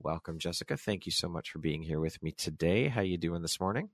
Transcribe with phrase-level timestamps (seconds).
[0.00, 0.76] Welcome, Jessica.
[0.76, 2.88] Thank you so much for being here with me today.
[2.88, 3.90] How you doing this morning?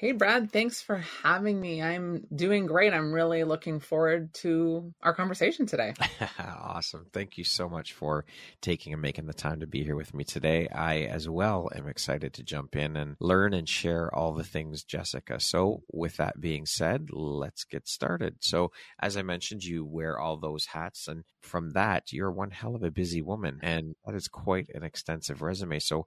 [0.00, 1.82] Hey, Brad, thanks for having me.
[1.82, 2.94] I'm doing great.
[2.94, 5.92] I'm really looking forward to our conversation today.
[6.38, 7.06] awesome.
[7.12, 8.24] Thank you so much for
[8.60, 10.68] taking and making the time to be here with me today.
[10.68, 14.84] I, as well, am excited to jump in and learn and share all the things,
[14.84, 15.40] Jessica.
[15.40, 18.36] So, with that being said, let's get started.
[18.38, 22.76] So, as I mentioned, you wear all those hats, and from that, you're one hell
[22.76, 25.80] of a busy woman, and that is quite an extensive resume.
[25.80, 26.06] So,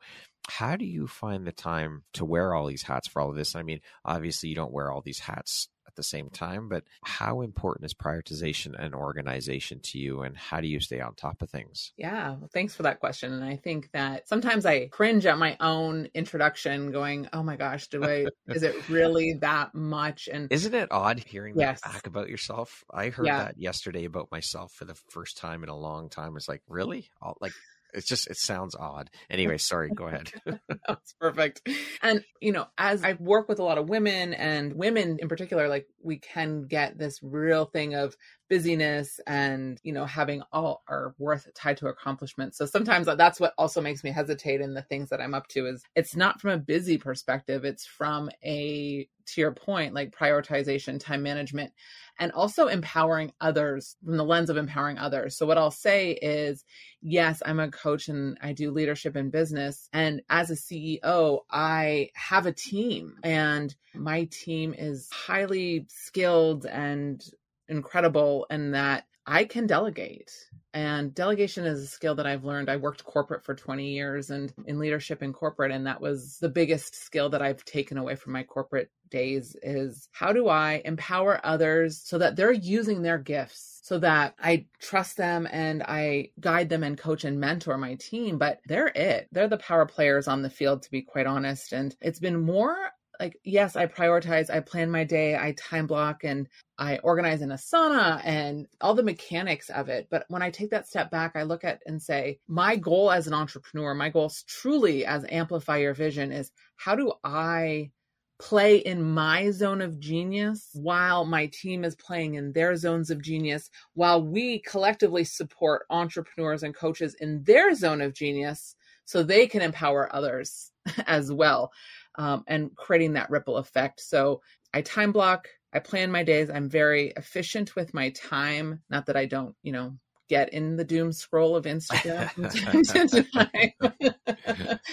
[0.49, 3.55] how do you find the time to wear all these hats for all of this?
[3.55, 7.41] I mean, obviously, you don't wear all these hats at the same time, but how
[7.41, 11.49] important is prioritization and organization to you, and how do you stay on top of
[11.49, 11.91] things?
[11.97, 13.33] Yeah, well, thanks for that question.
[13.33, 17.87] And I think that sometimes I cringe at my own introduction, going, "Oh my gosh,
[17.87, 18.25] do I?
[18.47, 21.81] is it really that much?" And isn't it odd hearing yes.
[21.81, 22.83] that back about yourself?
[22.91, 23.45] I heard yeah.
[23.45, 26.37] that yesterday about myself for the first time in a long time.
[26.37, 27.09] It's like, really?
[27.21, 27.53] I'll, like
[27.93, 29.09] it's just it sounds odd.
[29.29, 30.29] Anyway, sorry, go ahead.
[30.87, 31.67] That's perfect.
[32.01, 35.69] And you know, as I work with a lot of women and women in particular,
[35.69, 38.15] like we can get this real thing of
[38.51, 43.53] busyness and you know having all our worth tied to accomplishment so sometimes that's what
[43.57, 46.51] also makes me hesitate in the things that i'm up to is it's not from
[46.51, 47.65] a busy perspective.
[47.65, 51.71] It's from a to your point like prioritization time management
[52.19, 55.37] and also empowering others from the lens of empowering others.
[55.37, 56.65] So what i'll say is
[57.01, 59.89] yes i'm a coach and i do leadership in business.
[59.93, 67.23] And as a ceo i have a team and my team is highly skilled and
[67.71, 70.31] incredible in that I can delegate.
[70.73, 72.69] And delegation is a skill that I've learned.
[72.69, 76.49] I worked corporate for 20 years and in leadership in corporate and that was the
[76.49, 81.45] biggest skill that I've taken away from my corporate days is how do I empower
[81.45, 86.69] others so that they're using their gifts so that I trust them and I guide
[86.69, 89.27] them and coach and mentor my team, but they're it.
[89.33, 92.91] They're the power players on the field to be quite honest and it's been more
[93.21, 96.47] like yes i prioritize i plan my day i time block and
[96.79, 100.07] i organize in asana and all the mechanics of it.
[100.09, 103.27] But when i take that step back i look at and say my goal as
[103.27, 107.91] an entrepreneur my goal truly as amplify your vision is how do i
[108.39, 113.21] play in my zone of genius while my team is playing in their zones of
[113.21, 119.45] genius while we collectively support entrepreneurs and coaches in their zone of genius so they
[119.45, 120.71] can empower others
[121.05, 121.71] as well
[122.15, 124.01] um, and creating that ripple effect.
[124.01, 124.41] So
[124.73, 126.49] I time block, I plan my days.
[126.49, 128.81] I'm very efficient with my time.
[128.89, 129.97] Not that I don't, you know,
[130.31, 132.29] get in the doom scroll of Instagram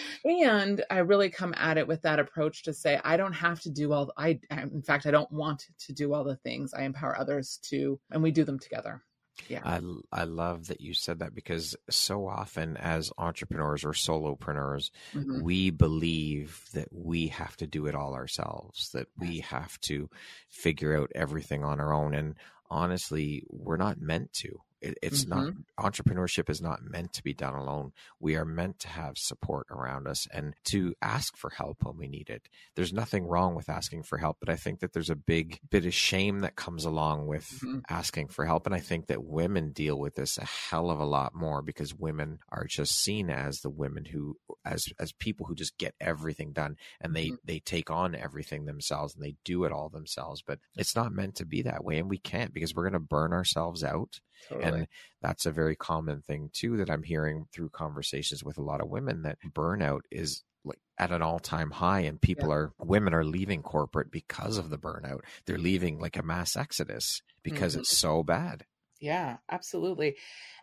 [0.24, 3.70] and I really come at it with that approach to say I don't have to
[3.70, 6.74] do all I in fact I don't want to do all the things.
[6.74, 9.04] I empower others to and we do them together.
[9.48, 9.60] Yeah.
[9.64, 9.80] I,
[10.12, 15.42] I love that you said that because so often as entrepreneurs or solopreneurs, mm-hmm.
[15.42, 20.10] we believe that we have to do it all ourselves, that we have to
[20.48, 22.14] figure out everything on our own.
[22.14, 22.34] And
[22.70, 24.60] honestly, we're not meant to.
[24.80, 25.50] It, it's mm-hmm.
[25.76, 27.92] not entrepreneurship is not meant to be done alone.
[28.20, 32.08] We are meant to have support around us and to ask for help when we
[32.08, 32.48] need it.
[32.76, 35.86] There's nothing wrong with asking for help, but I think that there's a big bit
[35.86, 37.80] of shame that comes along with mm-hmm.
[37.88, 38.66] asking for help.
[38.66, 41.94] And I think that women deal with this a hell of a lot more because
[41.94, 46.52] women are just seen as the women who as as people who just get everything
[46.52, 47.36] done and they mm-hmm.
[47.44, 50.42] they take on everything themselves and they do it all themselves.
[50.42, 53.32] But it's not meant to be that way and we can't because we're gonna burn
[53.32, 54.64] ourselves out Totally.
[54.64, 54.86] And
[55.20, 58.88] that's a very common thing too that I'm hearing through conversations with a lot of
[58.88, 62.54] women that burnout is like at an all-time high and people yeah.
[62.54, 65.20] are women are leaving corporate because of the burnout.
[65.46, 67.80] They're leaving like a mass exodus because mm-hmm.
[67.80, 68.64] it's so bad.
[69.00, 70.16] Yeah, absolutely.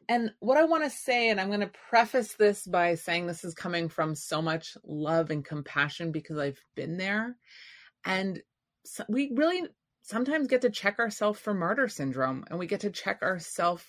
[0.10, 3.44] And what I want to say, and I'm going to preface this by saying this
[3.44, 7.38] is coming from so much love and compassion because I've been there.
[8.04, 8.42] And
[8.84, 9.64] so we really
[10.06, 13.84] sometimes get to check ourselves for martyr syndrome and we get to check ourselves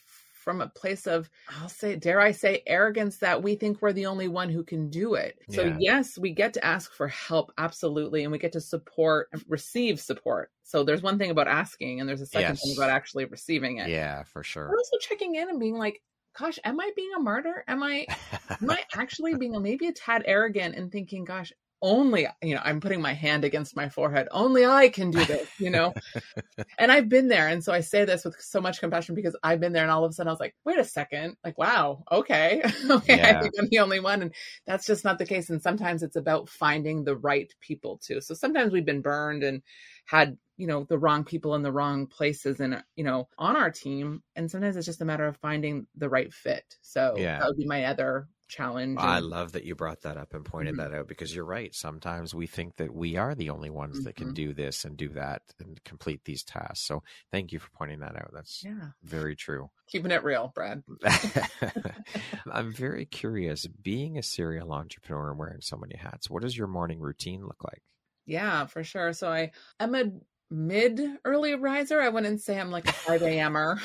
[0.46, 1.28] from a place of
[1.60, 4.88] i'll say dare i say arrogance that we think we're the only one who can
[4.88, 5.36] do it.
[5.48, 5.56] Yeah.
[5.56, 9.98] so yes we get to ask for help absolutely and we get to support receive
[10.00, 10.52] support.
[10.62, 12.62] So there's one thing about asking and there's a second yes.
[12.62, 13.88] thing about actually receiving it.
[13.88, 14.68] Yeah for sure.
[14.68, 16.00] We're also checking in and being like
[16.38, 17.64] gosh am i being a martyr?
[17.66, 18.06] Am i
[18.48, 21.52] am i actually being maybe a tad arrogant and thinking gosh
[21.82, 24.28] only you know i'm putting my hand against my forehead.
[24.30, 25.92] Only i can do this you know?
[26.78, 27.48] And i've been there.
[27.48, 30.04] And so i say this with so much compassion because i've been there and all
[30.04, 31.36] of a sudden i was like wait a second.
[31.44, 32.04] Like wow.
[32.10, 32.62] Okay.
[32.90, 33.38] Okay yeah.
[33.38, 34.22] i think i'm the only one.
[34.22, 34.34] And
[34.66, 35.50] that's just not the case.
[35.50, 38.20] And sometimes it's about finding the right people too.
[38.20, 39.62] So sometimes we've been burned and
[40.06, 43.70] had you know the wrong people in the wrong places and you know on our
[43.70, 44.22] team.
[44.34, 46.64] And sometimes it's just a matter of finding the right fit.
[46.82, 47.38] So yeah.
[47.38, 48.98] that would be my other challenge.
[48.98, 49.08] And...
[49.08, 50.92] I love that you brought that up and pointed mm-hmm.
[50.92, 51.74] that out because you're right.
[51.74, 54.04] Sometimes we think that we are the only ones mm-hmm.
[54.04, 54.34] that can mm-hmm.
[54.34, 56.86] do this and do that and complete these tasks.
[56.86, 57.02] So
[57.32, 58.30] thank you for pointing that out.
[58.32, 58.90] That's yeah.
[59.02, 59.70] very true.
[59.88, 60.82] Keeping it real, Brad.
[62.50, 63.66] I'm very curious.
[63.66, 67.62] Being a serial entrepreneur and wearing so many hats, what does your morning routine look
[67.62, 67.82] like?
[68.26, 69.12] Yeah, for sure.
[69.12, 70.10] So I am a
[70.50, 72.00] mid early riser.
[72.00, 73.80] I wouldn't say I'm like a 5 a.m.er,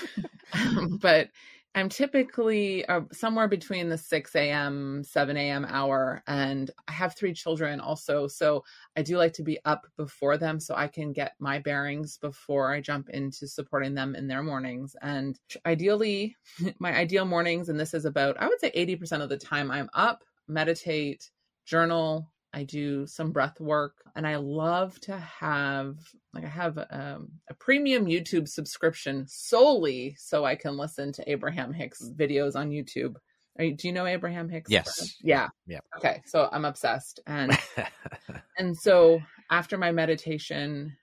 [1.01, 1.29] but
[1.73, 5.65] I'm typically uh, somewhere between the 6 a.m., 7 a.m.
[5.69, 6.21] hour.
[6.27, 8.27] And I have three children also.
[8.27, 8.65] So
[8.97, 12.73] I do like to be up before them so I can get my bearings before
[12.73, 14.97] I jump into supporting them in their mornings.
[15.01, 16.35] And ideally,
[16.79, 19.89] my ideal mornings, and this is about, I would say 80% of the time, I'm
[19.93, 21.31] up, meditate,
[21.65, 25.95] journal, I do some breath work, and I love to have
[26.33, 31.73] like I have um, a premium YouTube subscription solely so I can listen to Abraham
[31.73, 33.15] Hicks videos on YouTube.
[33.57, 34.69] You, do you know Abraham Hicks?
[34.69, 35.15] Yes.
[35.21, 35.49] Yeah.
[35.67, 35.79] Yeah.
[35.97, 37.57] Okay, so I'm obsessed, and
[38.57, 40.95] and so after my meditation,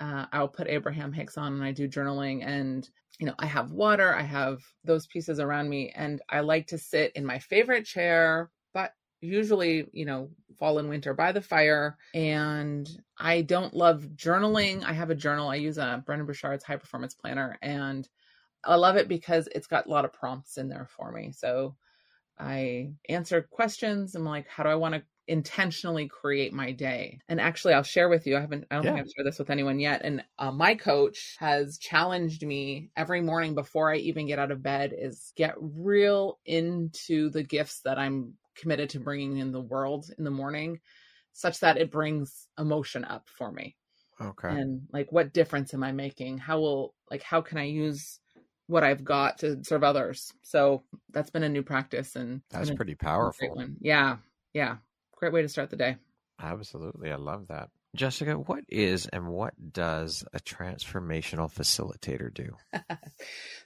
[0.00, 2.88] uh, I'll put Abraham Hicks on, and I do journaling, and
[3.18, 6.78] you know I have water, I have those pieces around me, and I like to
[6.78, 8.50] sit in my favorite chair
[9.20, 11.96] usually, you know, fall and winter by the fire.
[12.14, 12.88] And
[13.18, 14.84] I don't love journaling.
[14.84, 15.48] I have a journal.
[15.48, 18.08] I use a Brendon Burchard's high performance planner and
[18.64, 21.32] I love it because it's got a lot of prompts in there for me.
[21.32, 21.76] So
[22.38, 24.14] I answer questions.
[24.14, 27.20] I'm like, how do I want to intentionally create my day?
[27.28, 28.36] And actually, I'll share with you.
[28.36, 28.94] I haven't, I don't yeah.
[28.94, 30.02] think I've shared this with anyone yet.
[30.04, 34.62] And uh, my coach has challenged me every morning before I even get out of
[34.62, 40.10] bed is get real into the gifts that I'm committed to bringing in the world
[40.18, 40.80] in the morning
[41.32, 43.76] such that it brings emotion up for me.
[44.20, 44.48] Okay.
[44.48, 46.38] And like what difference am i making?
[46.38, 48.20] How will like how can i use
[48.66, 50.32] what i've got to serve others?
[50.42, 53.64] So that's been a new practice and that's pretty powerful.
[53.80, 54.16] yeah
[54.52, 54.76] yeah.
[55.16, 55.96] Great way to start the day.
[56.40, 62.54] Absolutely i love that Jessica, what is and what does a transformational facilitator do?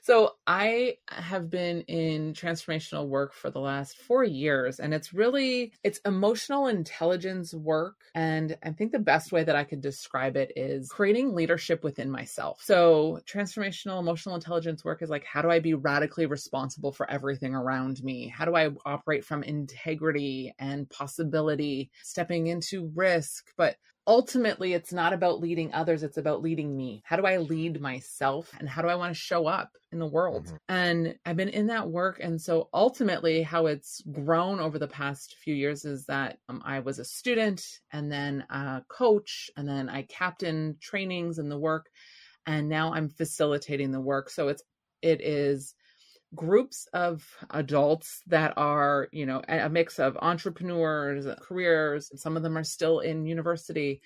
[0.01, 5.73] so, I have been in transformational work for the last 4 years and it's really
[5.83, 10.53] it's emotional intelligence work and I think the best way that I could describe it
[10.55, 12.61] is creating leadership within myself.
[12.63, 17.53] So, transformational emotional intelligence work is like how do I be radically responsible for everything
[17.53, 18.27] around me?
[18.27, 23.75] How do I operate from integrity and possibility, stepping into risk, but
[24.07, 27.01] ultimately it's not about leading others it's about leading me.
[27.05, 30.07] How do i lead myself and how do i want to show up in the
[30.07, 30.45] world?
[30.45, 30.55] Mm-hmm.
[30.69, 35.35] and i've been in that work and so ultimately how it's grown over the past
[35.43, 39.89] few years is that um, i was a student and then a coach and then
[39.89, 41.87] i captain trainings in the work
[42.45, 44.29] and now i'm facilitating the work.
[44.29, 44.63] So it's
[45.01, 45.75] it is
[46.35, 52.57] groups of adults that are, you know, a mix of entrepreneurs, careers, some of them
[52.57, 54.01] are still in university,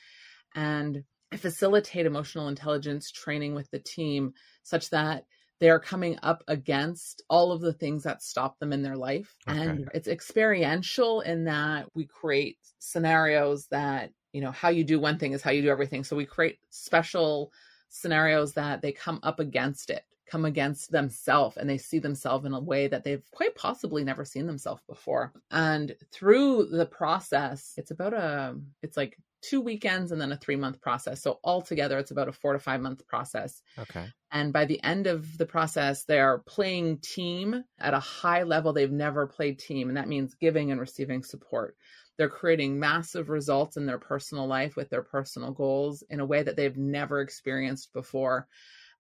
[0.55, 4.33] and I facilitate emotional intelligence training with the team
[4.63, 5.25] such that
[5.59, 9.35] they're coming up against all of the things that stop them in their life.
[9.47, 9.59] Okay.
[9.59, 15.19] And it's experiential in that we create scenarios that, you know, how you do one
[15.19, 16.03] thing is how you do everything.
[16.03, 17.51] So we create special
[17.89, 22.53] scenarios that they come up against it come against themselves and they see themselves in
[22.53, 25.33] a way that they've quite possibly never seen themselves before.
[25.51, 30.55] And through the process, it's about a, it's like two weekends and then a three
[30.55, 31.21] month process.
[31.21, 33.61] So altogether, it's about a four to five month process.
[33.77, 34.05] Okay.
[34.31, 38.73] And by the end of the process, they are playing team at a high level
[38.73, 39.87] they've never played team.
[39.87, 41.75] And that means giving and receiving support.
[42.17, 46.43] They're creating massive results in their personal life with their personal goals in a way
[46.43, 48.47] that they've never experienced before.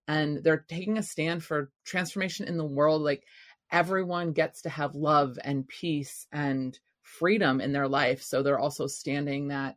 [0.09, 3.01] And they're taking a stand for transformation in the world.
[3.01, 3.23] Like
[3.71, 8.21] everyone gets to have love and peace and freedom in their life.
[8.21, 9.75] So they're also standing that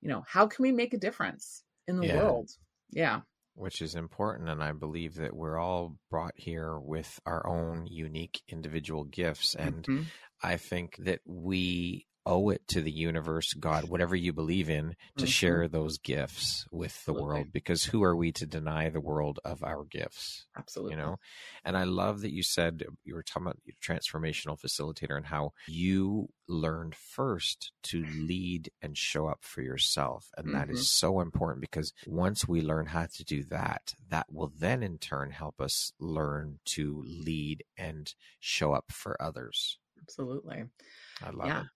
[0.00, 2.16] you know, how can we make a difference in the yeah.
[2.16, 2.50] world?
[2.90, 3.20] Yeah.
[3.54, 4.48] Which is important.
[4.48, 9.54] And I believe that we're all brought here with our own unique individual gifts.
[9.54, 10.02] And mm-hmm.
[10.42, 15.24] I think that we owe it to the universe, God, whatever you believe in, to
[15.24, 15.26] mm-hmm.
[15.26, 17.22] share those gifts with the Absolutely.
[17.22, 17.46] world.
[17.52, 20.46] Because who are we to deny the world of our gifts?
[20.56, 20.94] Absolutely.
[20.94, 21.16] You know,
[21.64, 26.28] and I love that you said you were talking about transformational facilitator and how you
[26.46, 30.26] learned first to lead and show up for yourself.
[30.36, 30.58] And mm-hmm.
[30.58, 31.06] that is mm-hmm.
[31.06, 35.30] so important because once we learn how to do that, that will then in turn
[35.30, 39.78] help us learn to lead and show up for others.
[40.02, 40.64] Absolutely.
[41.24, 41.60] I love yeah.
[41.62, 41.66] it.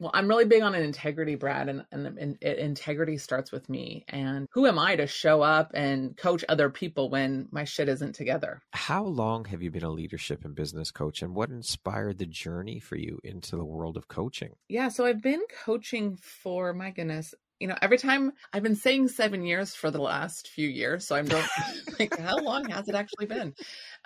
[0.00, 4.06] Well, I'm really big on an integrity, Brad, and, and, and integrity starts with me.
[4.08, 8.14] And who am I to show up and coach other people when my shit isn't
[8.14, 8.62] together?
[8.72, 12.80] How long have you been a leadership and business coach, and what inspired the journey
[12.80, 14.54] for you into the world of coaching?
[14.70, 19.08] Yeah, so I've been coaching for my goodness, you know, every time I've been saying
[19.08, 21.06] seven years for the last few years.
[21.06, 21.44] So I'm going,
[21.98, 23.54] like, how long has it actually been?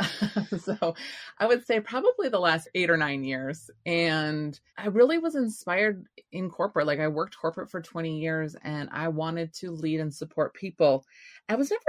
[0.59, 0.95] so
[1.39, 3.71] I would say probably the last eight or nine years.
[3.87, 6.89] And I really was inspired in corporate.
[6.89, 11.05] Like I worked corporate for 20 years and I wanted to lead and support people.
[11.49, 11.83] I was never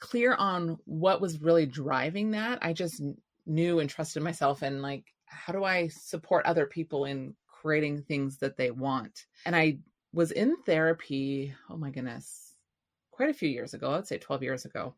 [0.00, 2.58] clear on what was really driving that.
[2.60, 3.00] I just
[3.46, 8.38] knew and trusted myself and like, how do I support other people in creating things
[8.38, 9.26] that they want?
[9.46, 9.78] And I
[10.12, 12.54] was in therapy, oh my goodness,
[13.10, 14.94] quite a few years ago, I'd say 12 years ago.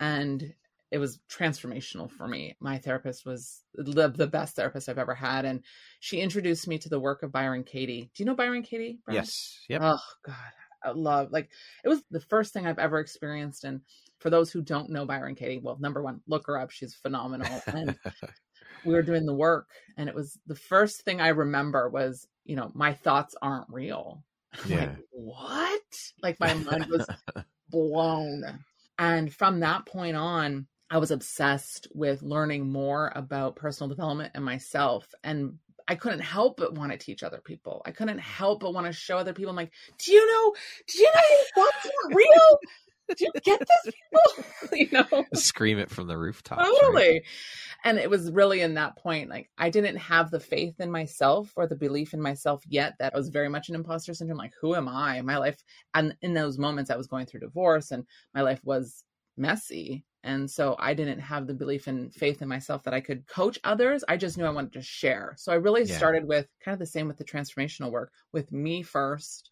[0.00, 0.54] And
[0.90, 2.56] it was transformational for me.
[2.60, 5.44] My therapist was the, the best therapist I've ever had.
[5.44, 5.62] And
[6.00, 8.10] she introduced me to the work of Byron Katie.
[8.14, 9.00] Do you know Byron Katie?
[9.10, 9.58] Yes.
[9.68, 9.80] Yep.
[9.82, 10.36] Oh, God.
[10.84, 11.50] I love like
[11.82, 13.64] it was the first thing I've ever experienced.
[13.64, 13.80] And
[14.18, 16.70] for those who don't know Byron Katie, well, number one, look her up.
[16.70, 17.62] She's phenomenal.
[17.66, 17.96] And
[18.84, 22.56] we were doing the work, and it was the first thing I remember was, you
[22.56, 24.22] know, my thoughts aren't real.
[24.66, 24.76] Yeah.
[24.76, 25.82] Like, what?
[26.22, 27.06] Like my mind was
[27.70, 28.64] blown.
[28.98, 34.44] And from that point on, I was obsessed with learning more about personal development and
[34.44, 35.08] myself.
[35.24, 37.82] And I couldn't help but want to teach other people.
[37.84, 39.50] I couldn't help but want to show other people.
[39.50, 40.54] I'm like, do you know,
[40.86, 42.58] do you know are real?
[43.08, 44.44] Do you get this, people?
[44.72, 46.58] you know, scream it from the rooftop.
[46.58, 47.12] Totally.
[47.12, 47.22] Right?
[47.84, 51.52] And it was really in that point, like I didn't have the faith in myself
[51.56, 54.38] or the belief in myself yet that I was very much an imposter syndrome.
[54.38, 55.20] Like, who am I?
[55.20, 59.04] My life, and in those moments, I was going through divorce, and my life was
[59.36, 60.04] messy.
[60.22, 63.58] And so I didn't have the belief and faith in myself that I could coach
[63.62, 64.02] others.
[64.08, 65.34] I just knew I wanted to share.
[65.36, 65.98] So I really yeah.
[65.98, 69.50] started with kind of the same with the transformational work with me first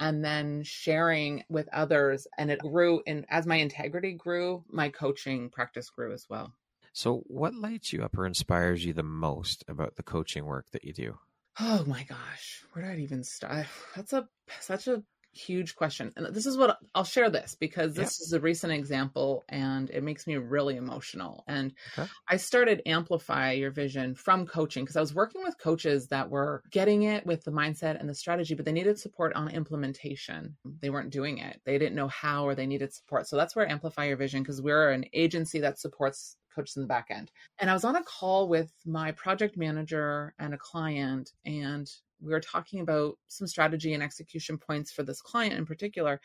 [0.00, 5.50] and then sharing with others and it grew and as my integrity grew my coaching
[5.50, 6.54] practice grew as well.
[6.94, 10.84] So what lights you up or inspires you the most about the coaching work that
[10.84, 11.18] you do?
[11.58, 14.28] Oh my gosh where did i even start that's a
[14.60, 16.12] such a huge question.
[16.16, 20.02] And this is what I'll share this because this is a recent example and it
[20.02, 21.44] makes me really emotional.
[21.46, 22.08] And okay.
[22.28, 26.62] I started Amplify Your Vision from coaching because I was working with coaches that were
[26.70, 30.56] getting it with the mindset and the strategy, but they needed support on implementation.
[30.80, 33.26] They weren't doing it, they didn't know how or they needed support.
[33.26, 36.88] So that's where Amplify Your Vision, because we're an agency that supports coaches in the
[36.88, 37.30] back end.
[37.58, 41.90] And I was on a call with my project manager and a client, and
[42.20, 46.20] we were talking about some strategy and execution points for this client in particular.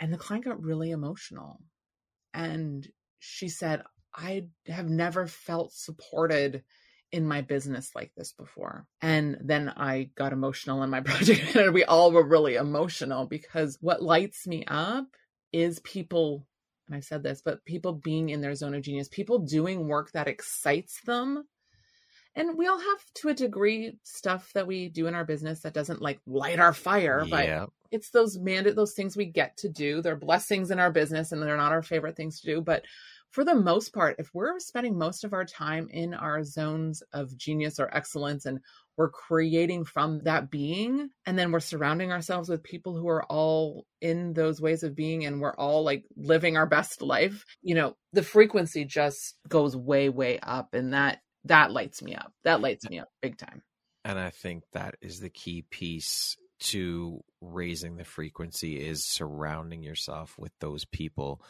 [0.00, 1.60] And the client got really emotional.
[2.32, 2.86] And
[3.20, 3.82] she said,
[4.14, 6.62] I have never felt supported
[7.12, 8.86] in my business like this before.
[9.00, 13.78] And then I got emotional in my project and we all were really emotional because
[13.80, 15.06] what lights me up
[15.52, 16.46] is people
[16.86, 20.12] and I've said this, but people being in their zone of genius, people doing work
[20.12, 21.44] that excites them
[22.36, 25.74] and we all have to a degree stuff that we do in our business that
[25.74, 27.60] doesn't like light our fire yeah.
[27.60, 31.32] but it's those mandate those things we get to do they're blessings in our business
[31.32, 32.84] and they're not our favorite things to do but
[33.34, 37.36] for the most part if we're spending most of our time in our zones of
[37.36, 38.60] genius or excellence and
[38.96, 43.84] we're creating from that being and then we're surrounding ourselves with people who are all
[44.00, 47.96] in those ways of being and we're all like living our best life you know
[48.12, 52.32] the frequency just goes way way up and that that lights me up.
[52.44, 53.62] That lights me up big time.
[54.04, 60.34] And I think that is the key piece to raising the frequency is surrounding yourself
[60.38, 61.42] with those people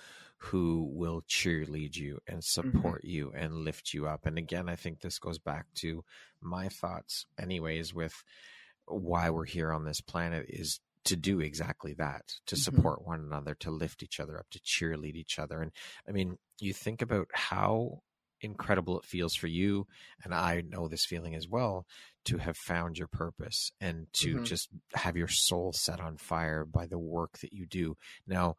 [0.45, 2.71] who will cheerlead you and mm-hmm.
[2.71, 3.11] support mm-hmm.
[3.11, 4.27] you and lift you up.
[4.27, 6.05] And again, I think this goes back to
[6.43, 8.15] my thoughts, anyways, with
[8.87, 12.63] why we're here on this planet is to do exactly that to mm-hmm.
[12.63, 13.11] support mm-hmm.
[13.11, 15.71] one another to lift each other up to cheerlead each other and
[16.09, 18.01] i mean you think about how
[18.41, 19.87] incredible it feels for you
[20.25, 21.87] and i know this feeling as well
[22.25, 24.45] to have found your purpose and to mm-hmm.
[24.45, 27.97] just have your soul set on fire by the work that you do
[28.27, 28.55] now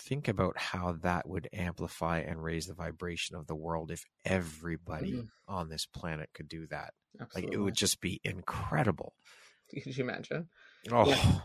[0.00, 5.12] think about how that would amplify and raise the vibration of the world if everybody
[5.12, 5.26] mm-hmm.
[5.54, 7.48] on this planet could do that Absolutely.
[7.50, 9.14] like it would just be incredible
[9.82, 10.48] could you imagine
[10.90, 11.40] oh yeah.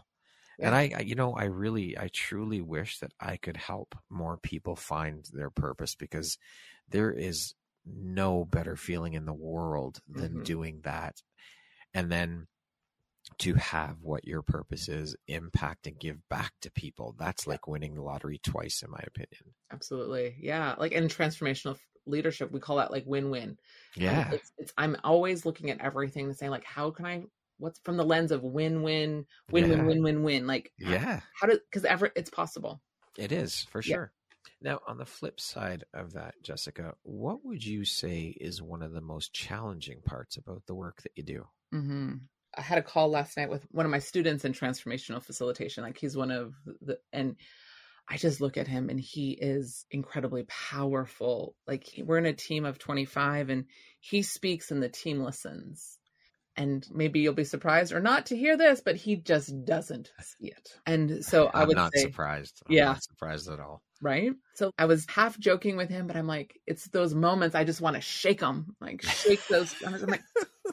[0.57, 4.37] And I, I, you know, I really, I truly wish that I could help more
[4.37, 6.37] people find their purpose because
[6.89, 10.43] there is no better feeling in the world than mm-hmm.
[10.43, 11.21] doing that.
[11.93, 12.47] And then
[13.39, 17.15] to have what your purpose is impact and give back to people.
[17.17, 19.53] That's like winning the lottery twice, in my opinion.
[19.71, 20.35] Absolutely.
[20.39, 20.75] Yeah.
[20.77, 23.57] Like in transformational leadership, we call that like win win.
[23.95, 24.31] Yeah.
[24.31, 27.23] It's, it's, I'm always looking at everything to say, like, how can I
[27.57, 29.75] what's from the lens of win win win yeah.
[29.77, 32.81] win win win win like yeah how, do because ever it's possible
[33.17, 34.11] it is for sure
[34.61, 34.71] yeah.
[34.71, 38.91] now on the flip side of that jessica what would you say is one of
[38.91, 42.13] the most challenging parts about the work that you do mm-hmm.
[42.57, 45.97] I had a call last night with one of my students in transformational facilitation like
[45.97, 47.35] he's one of the and
[48.07, 51.55] I just look at him and he is incredibly powerful.
[51.65, 53.65] Like we're in a team of 25 and
[53.99, 55.97] he speaks and the team listens
[56.57, 60.47] and maybe you'll be surprised or not to hear this, but he just doesn't see
[60.47, 60.69] it.
[60.85, 62.61] And so I'm I would not say, surprised.
[62.67, 63.81] I'm yeah, not surprised at all.
[64.01, 64.33] Right.
[64.55, 67.81] So I was half joking with him, but I'm like, it's those moments I just
[67.81, 69.75] want to shake them, like shake those.
[69.85, 70.23] I'm like,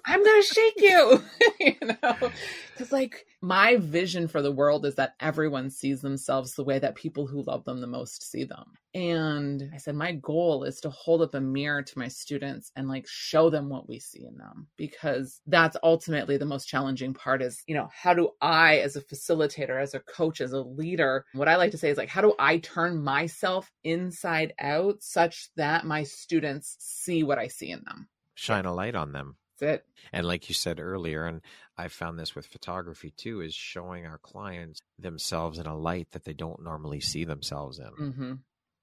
[0.04, 1.22] I'm gonna shake you,
[1.60, 2.30] you know,
[2.72, 6.94] because like my vision for the world is that everyone sees themselves the way that
[6.94, 8.64] people who love them the most see them.
[8.94, 12.88] And I said, my goal is to hold up a mirror to my students and
[12.88, 17.42] like show them what we see in them because that's ultimately the most challenging part
[17.42, 21.24] is, you know, how do I, as a facilitator, as a coach, as a leader,
[21.32, 25.50] what I like to say is like, how do I turn myself inside out such
[25.56, 28.08] that my students see what I see in them?
[28.34, 29.86] Shine a light on them it.
[30.12, 31.40] And like you said earlier, and
[31.78, 36.24] I found this with photography too, is showing our clients themselves in a light that
[36.24, 37.90] they don't normally see themselves in.
[37.98, 38.32] Mm-hmm.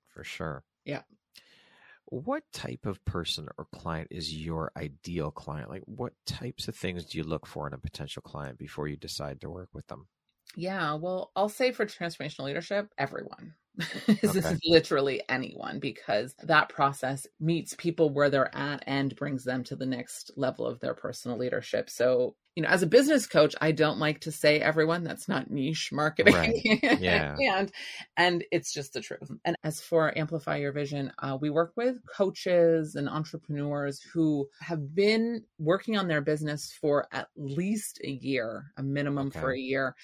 [0.07, 0.63] For sure.
[0.85, 1.01] Yeah.
[2.05, 5.69] What type of person or client is your ideal client?
[5.69, 8.97] Like, what types of things do you look for in a potential client before you
[8.97, 10.07] decide to work with them?
[10.55, 13.53] Yeah, well, I'll say for transformational leadership, everyone.
[14.07, 14.39] this okay.
[14.39, 19.75] is literally anyone because that process meets people where they're at and brings them to
[19.75, 21.89] the next level of their personal leadership.
[21.89, 25.49] So, you know, as a business coach, I don't like to say everyone that's not
[25.49, 26.33] niche marketing.
[26.33, 26.59] Right.
[26.99, 27.37] Yeah.
[27.39, 27.71] and
[28.17, 29.31] and it's just the truth.
[29.45, 34.93] And as for Amplify Your Vision, uh, we work with coaches and entrepreneurs who have
[34.93, 39.39] been working on their business for at least a year, a minimum okay.
[39.39, 39.95] for a year.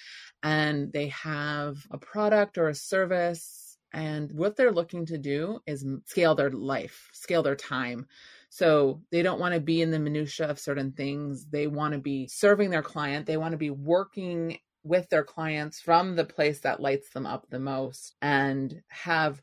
[0.42, 3.65] And they have a product or a service
[3.96, 8.06] and what they're looking to do is scale their life, scale their time.
[8.50, 11.46] So they don't want to be in the minutia of certain things.
[11.46, 13.24] They want to be serving their client.
[13.24, 17.46] They want to be working with their clients from the place that lights them up
[17.48, 19.40] the most and have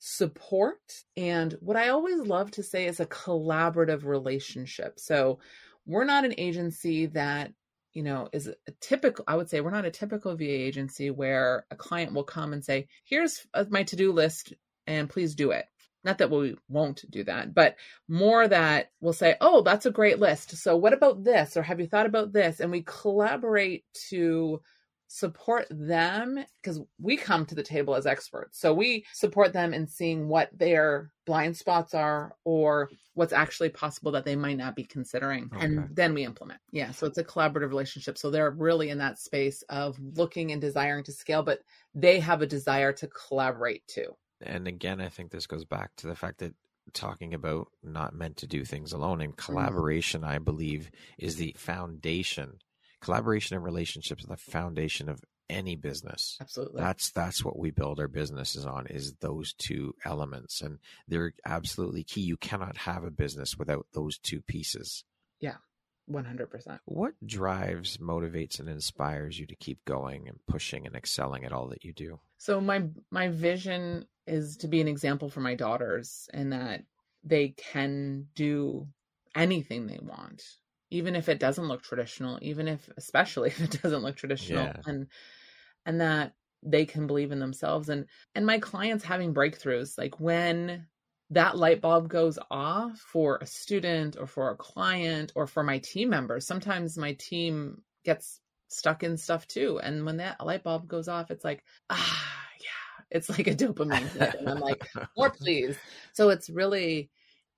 [0.00, 0.80] support.
[1.16, 4.98] And what I always love to say is a collaborative relationship.
[4.98, 5.38] So
[5.86, 7.52] we're not an agency that
[7.92, 11.66] you know, is a typical, I would say we're not a typical VA agency where
[11.70, 14.54] a client will come and say, here's uh, my to do list
[14.86, 15.66] and please do it.
[16.04, 17.76] Not that we won't do that, but
[18.08, 20.56] more that we'll say, oh, that's a great list.
[20.56, 21.56] So what about this?
[21.56, 22.58] Or have you thought about this?
[22.58, 24.60] And we collaborate to
[25.12, 28.58] support them because we come to the table as experts.
[28.58, 34.10] So we support them in seeing what their blind spots are or what's actually possible
[34.12, 35.50] that they might not be considering.
[35.54, 35.66] Okay.
[35.66, 36.60] And then we implement.
[36.70, 36.92] Yeah.
[36.92, 38.16] So it's a collaborative relationship.
[38.16, 41.60] So they're really in that space of looking and desiring to scale, but
[41.94, 44.16] they have a desire to collaborate too.
[44.40, 46.54] And again, I think this goes back to the fact that
[46.94, 49.52] talking about not meant to do things alone and mm-hmm.
[49.52, 50.30] collaboration, mm-hmm.
[50.30, 52.54] I believe, is the foundation
[53.02, 56.38] collaboration and relationships are the foundation of any business.
[56.40, 56.80] Absolutely.
[56.80, 62.04] That's that's what we build our businesses on is those two elements and they're absolutely
[62.04, 62.22] key.
[62.22, 65.04] You cannot have a business without those two pieces.
[65.40, 65.56] Yeah.
[66.10, 66.80] 100%.
[66.84, 71.68] What drives, motivates and inspires you to keep going and pushing and excelling at all
[71.68, 72.18] that you do?
[72.38, 76.82] So my my vision is to be an example for my daughters and that
[77.24, 78.88] they can do
[79.34, 80.42] anything they want
[80.92, 84.76] even if it doesn't look traditional, even if especially if it doesn't look traditional yeah.
[84.86, 85.08] and
[85.84, 87.88] and that they can believe in themselves.
[87.88, 90.86] And and my clients having breakthroughs like when
[91.30, 95.78] that light bulb goes off for a student or for a client or for my
[95.78, 99.80] team members sometimes my team gets stuck in stuff too.
[99.82, 103.04] And when that light bulb goes off it's like ah yeah.
[103.10, 104.34] It's like a dopamine hit.
[104.34, 105.76] And i'm like more please.
[106.12, 107.10] So it's really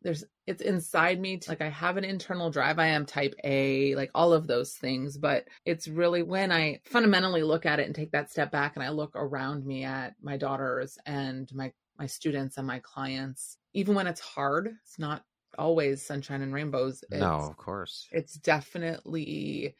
[0.04, 2.78] there's it's inside me to, like i have an internal drive.
[2.78, 7.42] I am type a like all of those things but it's really when i fundamentally
[7.42, 10.36] look at it and take that step back and i look around me at my
[10.36, 15.24] daughters and my my students and my clients even when it's hard it's not
[15.56, 17.04] always sunshine and rainbows.
[17.12, 18.08] It's, no of course.
[18.10, 19.76] it's definitely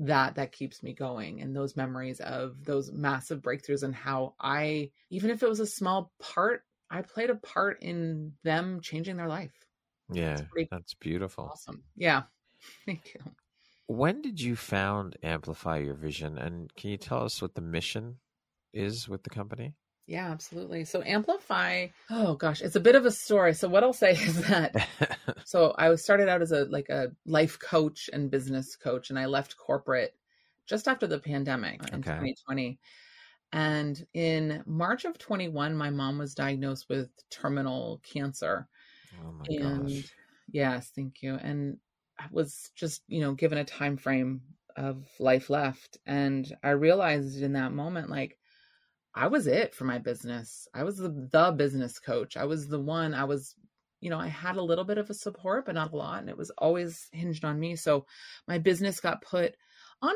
[0.00, 4.90] that that keeps me going and those memories of those massive breakthroughs and how i
[5.10, 9.26] even if it was a small part I played a part in them changing their
[9.26, 9.61] life.
[10.14, 11.50] Yeah, that's, that's beautiful.
[11.52, 11.82] Awesome.
[11.96, 12.22] Yeah.
[12.86, 13.20] Thank you.
[13.86, 16.38] When did you found Amplify Your Vision?
[16.38, 18.18] And can you tell us what the mission
[18.72, 19.74] is with the company?
[20.06, 20.84] Yeah, absolutely.
[20.84, 23.54] So Amplify, oh gosh, it's a bit of a story.
[23.54, 24.88] So what I'll say is that
[25.44, 29.18] so I was started out as a like a life coach and business coach and
[29.18, 30.14] I left corporate
[30.66, 32.10] just after the pandemic in okay.
[32.10, 32.78] 2020.
[33.52, 38.66] And in March of 21, my mom was diagnosed with terminal cancer.
[39.22, 40.12] Oh my and gosh.
[40.50, 41.34] yes, thank you.
[41.34, 41.78] And
[42.18, 44.42] I was just, you know, given a time frame
[44.76, 45.98] of life left.
[46.06, 48.38] And I realized in that moment, like,
[49.14, 50.68] I was it for my business.
[50.74, 52.36] I was the, the business coach.
[52.36, 53.54] I was the one, I was,
[54.00, 56.20] you know, I had a little bit of a support, but not a lot.
[56.20, 57.76] And it was always hinged on me.
[57.76, 58.06] So
[58.48, 59.54] my business got put
[60.00, 60.14] on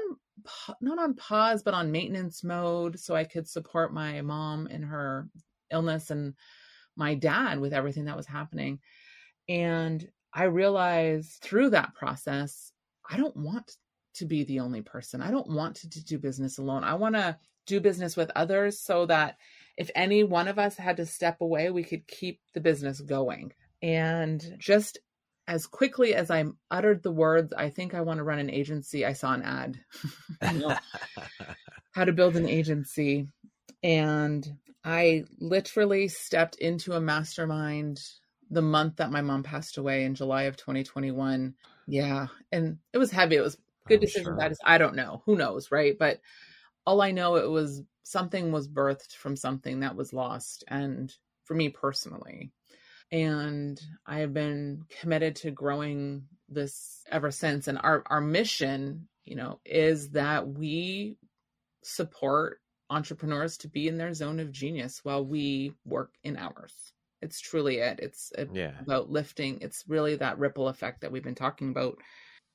[0.81, 5.29] not on pause but on maintenance mode so I could support my mom in her
[5.71, 6.35] illness and
[6.97, 8.81] my dad with everything that was happening.
[9.49, 12.73] And I realized through that process,
[13.09, 13.77] I don't want
[14.15, 15.23] to be the only person.
[15.23, 16.85] I don't want to do business alone.
[16.85, 19.37] I want to do business with others so that
[19.77, 23.53] if any one of us had to step away, we could keep the business going.
[23.83, 24.99] And just
[25.49, 29.05] as quickly as I uttered the words, I think I want to run an agency,
[29.05, 29.79] I saw an ad.
[31.93, 33.27] how to build an agency.
[33.83, 34.47] And
[34.87, 38.01] I literally stepped into a mastermind
[38.51, 41.55] the month that my mom passed away in July of 2021.
[41.89, 42.29] Yeah.
[42.53, 43.35] And it was heavy.
[43.35, 44.25] It was good oh, decision.
[44.27, 44.37] Sure.
[44.39, 45.23] That is, I don't know.
[45.27, 45.73] Who knows?
[45.73, 45.99] Right.
[45.99, 46.21] But
[46.87, 50.63] all I know, it was something was birthed from something that was lost.
[50.69, 52.53] And for me personally,
[53.11, 57.67] and I have been committed to growing this ever since.
[57.67, 61.19] And our, our mission, you know, is that we
[61.83, 66.93] support entrepreneurs to be in their zone of genius while we work in ours.
[67.23, 67.99] It's truly it.
[68.01, 68.73] It's yeah.
[68.81, 69.59] about lifting.
[69.61, 71.99] It's really that ripple effect that we've been talking about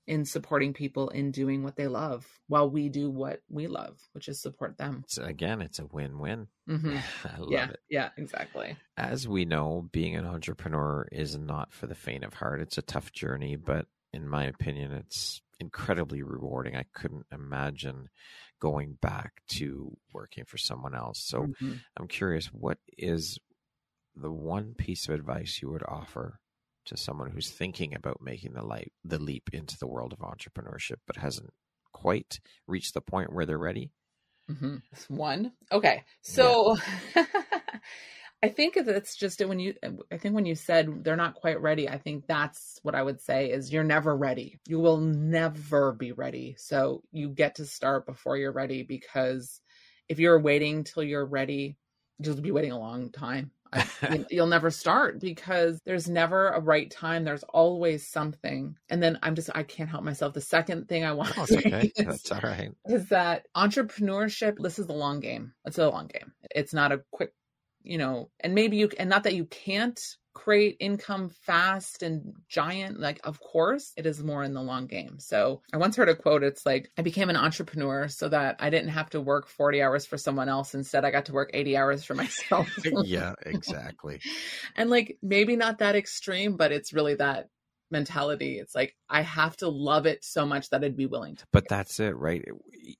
[0.08, 4.28] in supporting people in doing what they love while we do what we love, which
[4.28, 5.04] is support them.
[5.08, 6.48] So again, it's a win win.
[6.70, 6.98] Mm-hmm.
[7.26, 7.80] I love yeah, it.
[7.90, 8.76] Yeah, exactly.
[8.98, 12.62] As we know, being an entrepreneur is not for the faint of heart.
[12.62, 16.76] It's a tough journey, but in my opinion, it's incredibly rewarding.
[16.76, 18.10] I couldn't imagine
[18.60, 21.20] going back to working for someone else.
[21.20, 21.74] So mm-hmm.
[21.98, 23.40] I'm curious, what is
[24.16, 26.40] the one piece of advice you would offer
[26.86, 30.98] to someone who's thinking about making the light the leap into the world of entrepreneurship
[31.06, 31.52] but hasn't
[31.94, 33.92] quite reached the point where they're ready
[34.50, 34.78] mm-hmm.
[35.08, 36.76] one okay so
[37.16, 37.26] yeah.
[38.44, 39.74] i think that's just when you
[40.12, 43.22] i think when you said they're not quite ready i think that's what i would
[43.22, 48.06] say is you're never ready you will never be ready so you get to start
[48.06, 49.62] before you're ready because
[50.10, 51.78] if you're waiting till you're ready
[52.20, 56.90] you'll be waiting a long time I, you'll never start because there's never a right
[56.90, 57.24] time.
[57.24, 58.76] There's always something.
[58.90, 60.34] And then I'm just, I can't help myself.
[60.34, 61.92] The second thing I want oh, to okay.
[61.96, 62.72] is, That's all right.
[62.86, 65.54] is that entrepreneurship, this is a long game.
[65.66, 66.34] It's a long game.
[66.54, 67.34] It's not a quick,
[67.84, 70.00] you know, and maybe you, and not that you can't
[70.34, 75.20] create income fast and giant like of course it is more in the long game.
[75.20, 78.70] So i once heard a quote it's like i became an entrepreneur so that i
[78.70, 80.74] didn't have to work 40 hours for someone else.
[80.74, 82.70] Instead i got to work 80 hours for myself.
[83.04, 84.22] Yeah exactly.
[84.76, 87.50] And like maybe not that extreme but it's really that
[87.92, 91.46] mentality it's like i have to love it so much that i'd be willing to
[91.52, 92.44] but that's it right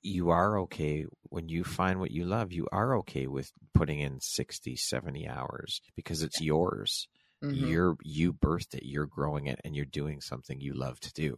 [0.02, 4.20] you are okay when you find what you love you are okay with putting in
[4.20, 7.08] 60 70 hours because it's yours
[7.42, 7.66] Mm-hmm.
[7.66, 11.36] You're you birthed it, you're growing it, and you're doing something you love to do.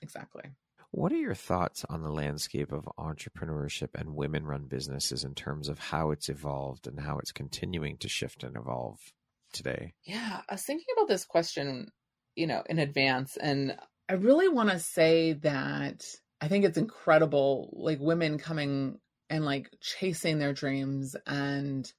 [0.00, 0.42] Exactly.
[0.90, 5.68] What are your thoughts on the landscape of entrepreneurship and women run businesses in terms
[5.68, 8.98] of how it's evolved and how it's continuing to shift and evolve
[9.52, 9.94] today?
[10.04, 11.88] Yeah, I was thinking about this question,
[12.36, 13.76] you know, in advance, and
[14.08, 16.04] I really want to say that
[16.40, 18.98] I think it's incredible, like women coming
[19.30, 21.90] and like chasing their dreams and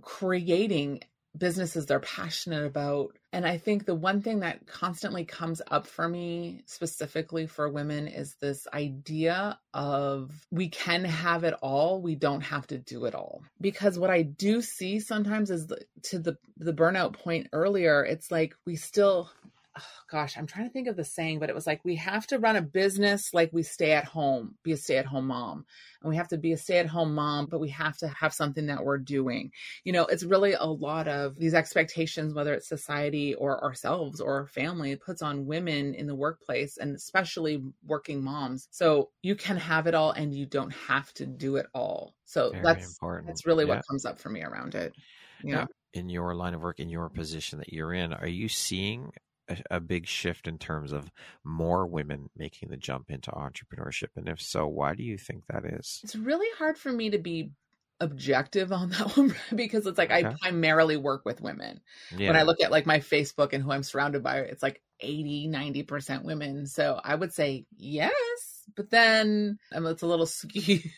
[0.00, 1.02] creating
[1.36, 3.16] businesses they're passionate about.
[3.32, 8.06] And I think the one thing that constantly comes up for me, specifically for women,
[8.08, 13.14] is this idea of we can have it all, we don't have to do it
[13.14, 13.42] all.
[13.60, 18.30] Because what I do see sometimes is the, to the the burnout point earlier, it's
[18.30, 19.30] like we still
[19.78, 22.26] oh gosh, I'm trying to think of the saying, but it was like we have
[22.28, 25.64] to run a business like we stay at home, be a stay at home mom.
[26.02, 28.34] And we have to be a stay at home mom, but we have to have
[28.34, 29.52] something that we're doing.
[29.84, 34.40] You know, it's really a lot of these expectations, whether it's society or ourselves or
[34.40, 38.66] our family, puts on women in the workplace and especially working moms.
[38.70, 42.14] So you can have it all and you don't have to do it all.
[42.24, 43.28] So Very that's important.
[43.28, 43.76] that's really yeah.
[43.76, 44.94] what comes up for me around it.
[45.44, 45.66] Yeah.
[45.92, 49.12] in your line of work in your position that you're in are you seeing
[49.48, 51.10] a, a, big shift in terms of
[51.44, 54.08] more women making the jump into entrepreneurship?
[54.16, 56.00] And if so, why do you think that is?
[56.04, 57.50] It's really hard for me to be
[58.00, 60.26] objective on that one because it's like okay.
[60.26, 61.80] I primarily work with women.
[62.16, 62.28] Yeah.
[62.28, 65.48] When I look at like my Facebook and who I'm surrounded by, it's like 80,
[65.48, 66.66] 90% women.
[66.66, 68.12] So I would say yes,
[68.76, 70.90] but then um, it's a little skewed.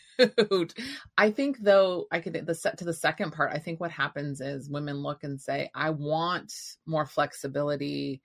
[1.17, 4.41] I think though I could the set to the second part, I think what happens
[4.41, 6.53] is women look and say, I want
[6.85, 8.21] more flexibility.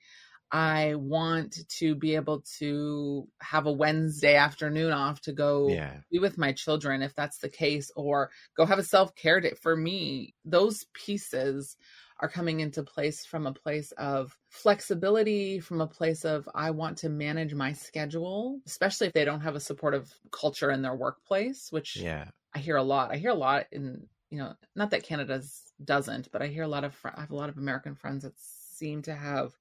[0.52, 5.98] I want to be able to have a Wednesday afternoon off to go yeah.
[6.10, 9.52] be with my children if that's the case, or go have a self care day.
[9.62, 11.76] For me, those pieces
[12.20, 16.98] are coming into place from a place of flexibility, from a place of I want
[16.98, 21.72] to manage my schedule, especially if they don't have a supportive culture in their workplace,
[21.72, 22.26] which yeah.
[22.54, 23.10] I hear a lot.
[23.10, 26.68] I hear a lot in, you know, not that Canada's doesn't, but I hear a
[26.68, 29.52] lot of I have a lot of American friends that seem to have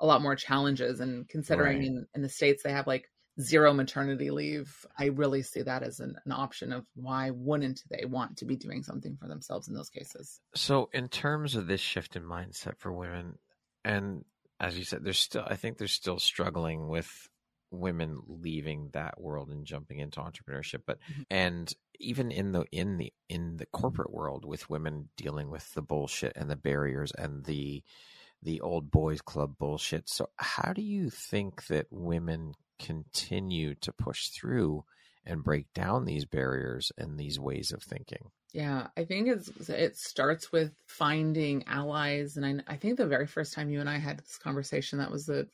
[0.00, 1.86] a lot more challenges and considering right.
[1.86, 6.00] in, in the states they have like zero maternity leave, I really see that as
[6.00, 9.74] an, an, option of why wouldn't they want to be doing something for themselves in
[9.74, 10.40] those cases.
[10.54, 13.38] So, in terms of this shift in mindset for women,
[13.84, 14.24] and
[14.58, 17.28] as you said, there's still, I think they're still struggling with
[17.70, 21.22] women leaving that world and jumping into entrepreneurship but mm-hmm.
[21.30, 25.82] and even in the in the in the corporate world with women dealing with the
[25.82, 27.82] bullshit and the barriers and the
[28.42, 34.28] the old boys club bullshit so how do you think that women continue to push
[34.28, 34.84] through
[35.24, 38.30] and break down these barriers and these ways of thinking.
[38.52, 43.26] Yeah, I think it's it starts with finding allies, and I, I think the very
[43.26, 45.48] first time you and I had this conversation, that was the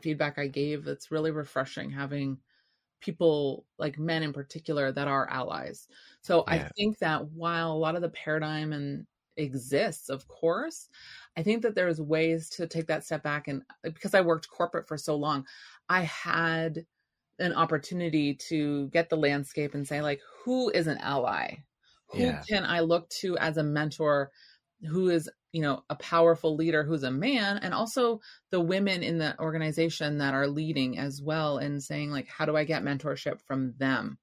[0.00, 0.86] feedback I gave.
[0.86, 2.38] It's really refreshing having
[3.00, 5.88] people like men in particular that are allies.
[6.20, 6.54] So yeah.
[6.54, 9.06] I think that while a lot of the paradigm and
[9.36, 10.88] exists, of course,
[11.36, 14.86] I think that there's ways to take that step back and because I worked corporate
[14.88, 15.44] for so long,
[15.88, 16.86] I had
[17.38, 21.56] an opportunity to get the landscape and say like who is an ally?
[22.10, 22.42] Who yeah.
[22.48, 24.30] can I look to as a mentor
[24.88, 28.20] who is, you know, a powerful leader who's a man and also
[28.50, 32.56] the women in the organization that are leading as well and saying like how do
[32.56, 34.18] I get mentorship from them?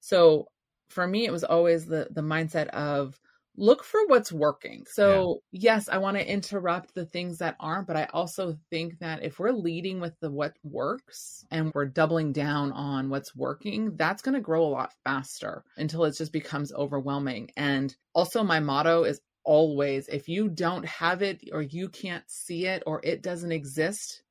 [0.00, 0.48] So
[0.88, 3.20] for me it was always the the mindset of
[3.56, 4.84] look for what's working.
[4.88, 5.74] So, yeah.
[5.74, 9.38] yes, I want to interrupt the things that aren't, but I also think that if
[9.38, 14.34] we're leading with the what works and we're doubling down on what's working, that's going
[14.34, 17.50] to grow a lot faster until it just becomes overwhelming.
[17.56, 22.66] And also, my motto is always if you don't have it or you can't see
[22.66, 24.22] it or it doesn't exist,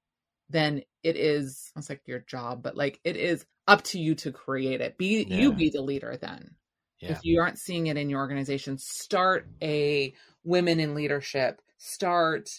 [0.49, 4.31] then it is it's like your job, but like it is up to you to
[4.31, 4.97] create it.
[4.97, 5.37] Be yeah.
[5.37, 6.51] you be the leader then.
[6.99, 7.11] Yeah.
[7.11, 12.49] If you aren't seeing it in your organization, start a women in leadership, start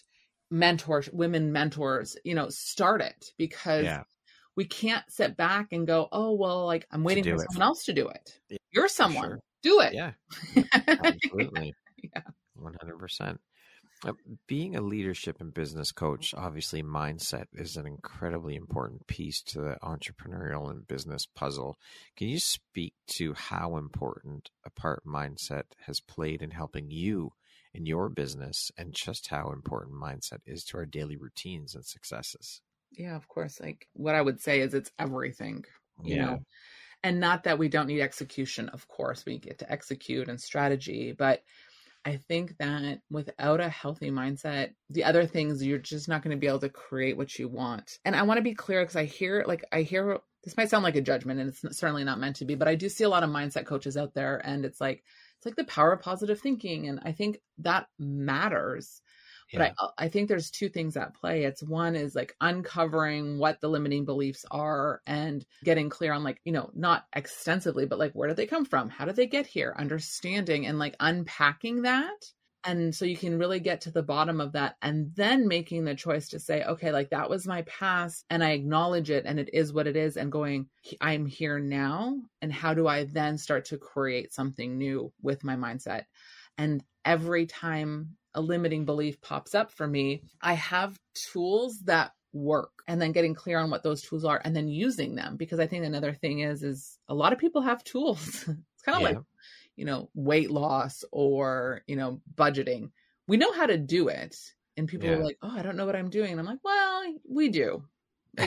[0.51, 4.03] mentors, women mentors, you know, start it because yeah.
[4.57, 7.93] we can't sit back and go, oh, well, like I'm waiting for someone else to
[7.93, 8.39] do it.
[8.49, 9.41] Yeah, You're someone, sure.
[9.63, 9.95] do it.
[9.95, 10.13] Yeah,
[10.87, 11.75] absolutely.
[12.03, 12.23] yeah.
[12.61, 13.39] 100%.
[14.47, 19.79] Being a leadership and business coach, obviously, mindset is an incredibly important piece to the
[19.83, 21.79] entrepreneurial and business puzzle.
[22.17, 27.33] Can you speak to how important a part mindset has played in helping you
[27.73, 32.61] in your business and just how important mindset is to our daily routines and successes?
[32.93, 33.61] Yeah, of course.
[33.61, 35.65] Like what I would say is it's everything,
[36.03, 36.25] you yeah.
[36.25, 36.39] know,
[37.03, 38.69] and not that we don't need execution.
[38.69, 41.43] Of course, we get to execute and strategy, but
[42.07, 46.41] I think that without a healthy mindset, the other things you're just not going to
[46.41, 47.99] be able to create what you want.
[48.05, 50.85] And I want to be clear because I hear, like, I hear this might sound
[50.85, 53.09] like a judgment and it's certainly not meant to be, but I do see a
[53.09, 55.03] lot of mindset coaches out there and it's like,
[55.37, 56.87] it's like the power of positive thinking.
[56.87, 59.03] And I think that matters.
[59.53, 59.59] Yeah.
[59.59, 61.45] But I, I think there's two things at play.
[61.45, 66.41] It's one is like uncovering what the limiting beliefs are and getting clear on like,
[66.45, 68.89] you know, not extensively, but like where did they come from?
[68.89, 69.75] How did they get here?
[69.79, 72.33] Understanding and like unpacking that
[72.67, 75.95] and so you can really get to the bottom of that and then making the
[75.95, 79.49] choice to say okay like that was my past and i acknowledge it and it
[79.55, 80.67] is what it is and going
[81.01, 85.55] i'm here now and how do i then start to create something new with my
[85.55, 86.05] mindset
[86.59, 92.83] and every time a limiting belief pops up for me i have tools that work
[92.87, 95.67] and then getting clear on what those tools are and then using them because i
[95.67, 99.09] think another thing is is a lot of people have tools it's kind of yeah.
[99.09, 99.19] like
[99.77, 102.91] you know, weight loss or, you know, budgeting.
[103.29, 104.37] We know how to do it.
[104.77, 105.15] And people yeah.
[105.15, 106.33] are like, oh, I don't know what I'm doing.
[106.33, 107.85] And I'm like, well, we do.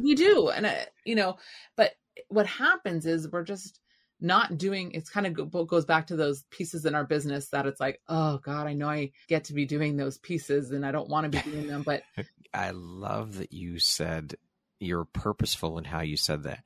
[0.00, 0.48] We do.
[0.48, 1.36] And, I, you know,
[1.76, 1.92] but
[2.28, 3.80] what happens is we're just
[4.20, 7.80] not doing it's kind of goes back to those pieces in our business that it's
[7.80, 11.08] like oh god i know i get to be doing those pieces and i don't
[11.10, 12.02] want to be doing them but
[12.54, 14.34] i love that you said
[14.80, 16.62] you're purposeful in how you said that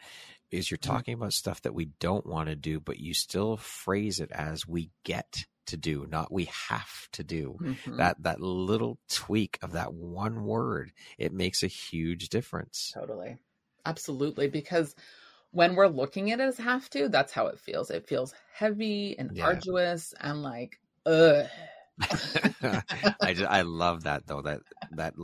[0.50, 0.92] is you're mm-hmm.
[0.92, 4.66] talking about stuff that we don't want to do, but you still phrase it as
[4.66, 7.56] we get to do, not we have to do.
[7.60, 7.96] Mm-hmm.
[7.96, 12.92] That that little tweak of that one word, it makes a huge difference.
[12.94, 13.38] Totally.
[13.86, 14.48] Absolutely.
[14.48, 14.94] Because
[15.52, 17.90] when we're looking at it as have to, that's how it feels.
[17.90, 19.46] It feels heavy and yeah.
[19.46, 21.46] arduous and like, ugh.
[23.20, 24.60] I just, I love that though that
[24.92, 25.14] that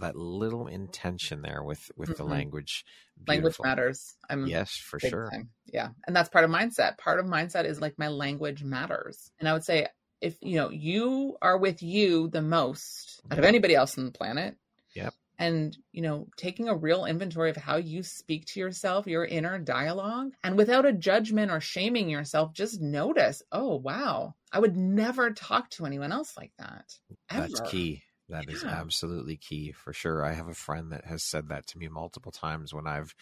[0.00, 2.22] that little intention there with with mm-hmm.
[2.22, 2.84] the language.
[3.16, 3.32] Beautiful.
[3.34, 4.16] Language matters.
[4.28, 5.30] I'm yes for sure.
[5.30, 5.48] Time.
[5.64, 6.98] Yeah, and that's part of mindset.
[6.98, 9.88] Part of mindset is like my language matters, and I would say
[10.20, 14.12] if you know you are with you the most out of anybody else on the
[14.12, 14.56] planet.
[14.94, 19.24] Yep and you know taking a real inventory of how you speak to yourself your
[19.24, 24.76] inner dialogue and without a judgment or shaming yourself just notice oh wow i would
[24.76, 26.84] never talk to anyone else like that
[27.30, 27.48] ever.
[27.48, 28.54] that's key That yeah.
[28.56, 30.24] is absolutely key for sure.
[30.24, 33.14] I have a friend that has said that to me multiple times when I've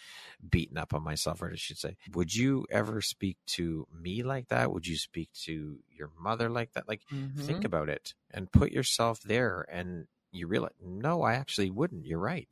[0.48, 4.48] beaten up on myself, or I should say, Would you ever speak to me like
[4.48, 4.72] that?
[4.72, 6.88] Would you speak to your mother like that?
[6.88, 7.38] Like, mm-hmm.
[7.42, 12.07] think about it and put yourself there and you realize, no, I actually wouldn't.
[12.07, 12.49] You're right.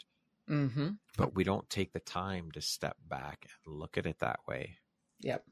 [0.49, 0.91] Mm-hmm.
[1.17, 4.77] But we don't take the time to step back and look at it that way.
[5.21, 5.45] Yep,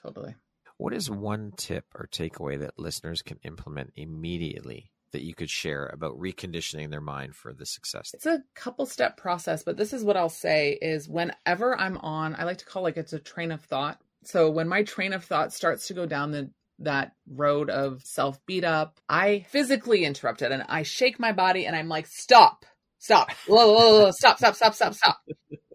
[0.00, 0.34] totally.
[0.76, 5.86] What is one tip or takeaway that listeners can implement immediately that you could share
[5.86, 8.12] about reconditioning their mind for the success?
[8.14, 12.34] It's a couple step process, but this is what I'll say is whenever I'm on,
[12.34, 14.00] I like to call like it's a train of thought.
[14.24, 18.44] So when my train of thought starts to go down the that road of self
[18.46, 22.64] beat up, I physically interrupt it and I shake my body and I'm like, stop,
[22.98, 25.18] stop, whoa, whoa, whoa, stop, stop, stop, stop, stop.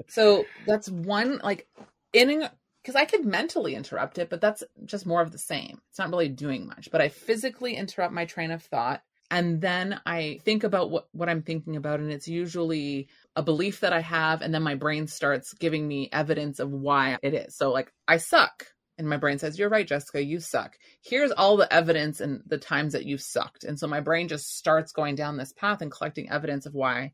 [0.07, 1.67] so that's one like
[2.13, 2.47] in
[2.85, 5.81] because I could mentally interrupt it, but that's just more of the same.
[5.89, 9.01] It's not really doing much, but I physically interrupt my train of thought.
[9.31, 11.99] And then I think about what, what I'm thinking about.
[11.99, 14.43] And it's usually a belief that I have.
[14.43, 17.55] And then my brain starts giving me evidence of why it is.
[17.55, 18.67] So, like, I suck.
[18.97, 20.77] And my brain says, You're right, Jessica, you suck.
[21.01, 23.63] Here's all the evidence and the times that you've sucked.
[23.63, 27.11] And so my brain just starts going down this path and collecting evidence of why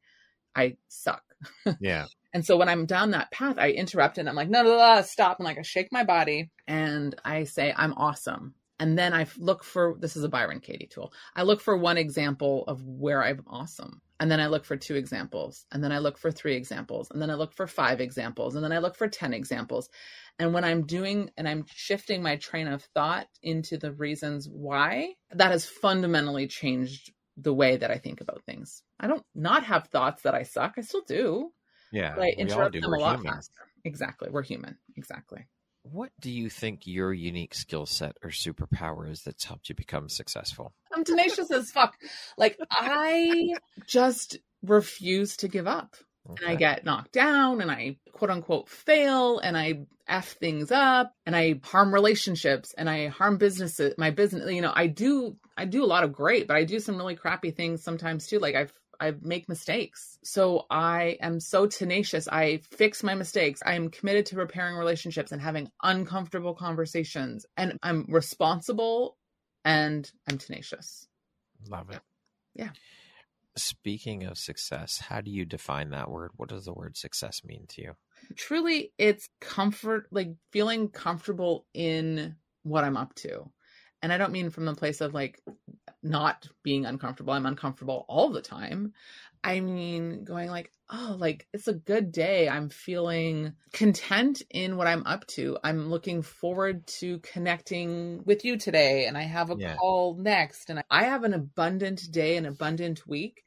[0.56, 1.24] I suck.
[1.80, 2.06] Yeah.
[2.34, 5.02] and so when I'm down that path, I interrupt and I'm like, no, no, no,
[5.02, 5.40] stop.
[5.40, 8.54] And like I shake my body and I say, I'm awesome.
[8.80, 11.14] And then I look for this is a Byron Katie tool.
[11.36, 14.02] I look for one example of where I'm awesome.
[14.22, 15.66] And then I look for two examples.
[15.72, 17.10] And then I look for three examples.
[17.10, 18.54] And then I look for five examples.
[18.54, 19.90] And then I look for 10 examples.
[20.38, 25.16] And when I'm doing and I'm shifting my train of thought into the reasons why,
[25.32, 28.84] that has fundamentally changed the way that I think about things.
[29.00, 30.76] I don't not have thoughts that I suck.
[30.78, 31.50] I still do.
[31.92, 32.14] Yeah.
[32.16, 33.56] But I interrupt them a lot faster.
[33.84, 34.30] Exactly.
[34.30, 34.78] We're human.
[34.96, 35.48] Exactly.
[35.84, 40.10] What do you think your unique skill set or superpower is that's helped you become
[40.10, 40.74] successful?
[40.94, 41.96] I'm tenacious as fuck.
[42.38, 43.56] Like I
[43.88, 45.96] just refuse to give up.
[46.30, 46.44] Okay.
[46.44, 51.16] And I get knocked down and I quote unquote fail and I F things up
[51.26, 55.66] and I harm relationships and I harm businesses, my business, you know, I do, I
[55.66, 58.38] do a lot of great, but I do some really crappy things sometimes too.
[58.38, 60.20] Like I've, I make mistakes.
[60.24, 62.28] So I am so tenacious.
[62.28, 63.62] I fix my mistakes.
[63.66, 67.48] I am committed to repairing relationships and having uncomfortable conversations.
[67.58, 69.18] And I'm responsible
[69.66, 71.08] and I'm tenacious.
[71.68, 72.00] Love it.
[72.54, 72.70] Yeah.
[73.58, 76.32] Speaking of success, how do you define that word?
[76.38, 77.94] What does the word success mean to you?
[78.36, 83.52] Truly, it's comfort, like feeling comfortable in what I'm up to.
[84.02, 85.42] And I don't mean from the place of like
[86.04, 87.34] not being uncomfortable.
[87.34, 88.94] I'm uncomfortable all the time.
[89.44, 92.48] I mean, going like, oh, like it's a good day.
[92.48, 95.58] I'm feeling content in what I'm up to.
[95.64, 99.06] I'm looking forward to connecting with you today.
[99.06, 99.76] And I have a yeah.
[99.76, 100.70] call next.
[100.70, 103.44] And I have an abundant day, an abundant week.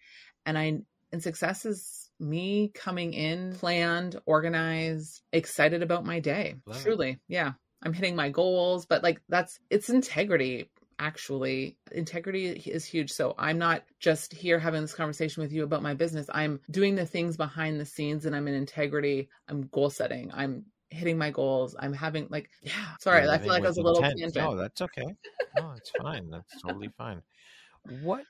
[0.47, 0.81] And I,
[1.13, 6.57] and success is me coming in planned, organized, excited about my day.
[6.67, 7.11] Love Truly.
[7.11, 7.19] It.
[7.29, 7.53] Yeah.
[7.85, 11.77] I'm hitting my goals, but like that's it's integrity actually.
[11.93, 13.13] Integrity is huge.
[13.13, 16.27] So i'm not just here having this conversation with you about my business.
[16.33, 19.29] I'm doing the things behind the scenes and i'm in integrity.
[19.49, 20.31] I'm goal setting.
[20.33, 21.75] I'm hitting my goals.
[21.79, 22.73] I'm having like yeah.
[23.01, 24.35] Sorry i feel like i was a little tangent.
[24.37, 25.07] no that's okay.
[25.59, 26.31] No it's fine.
[26.31, 27.23] That's totally fine.
[28.03, 28.25] What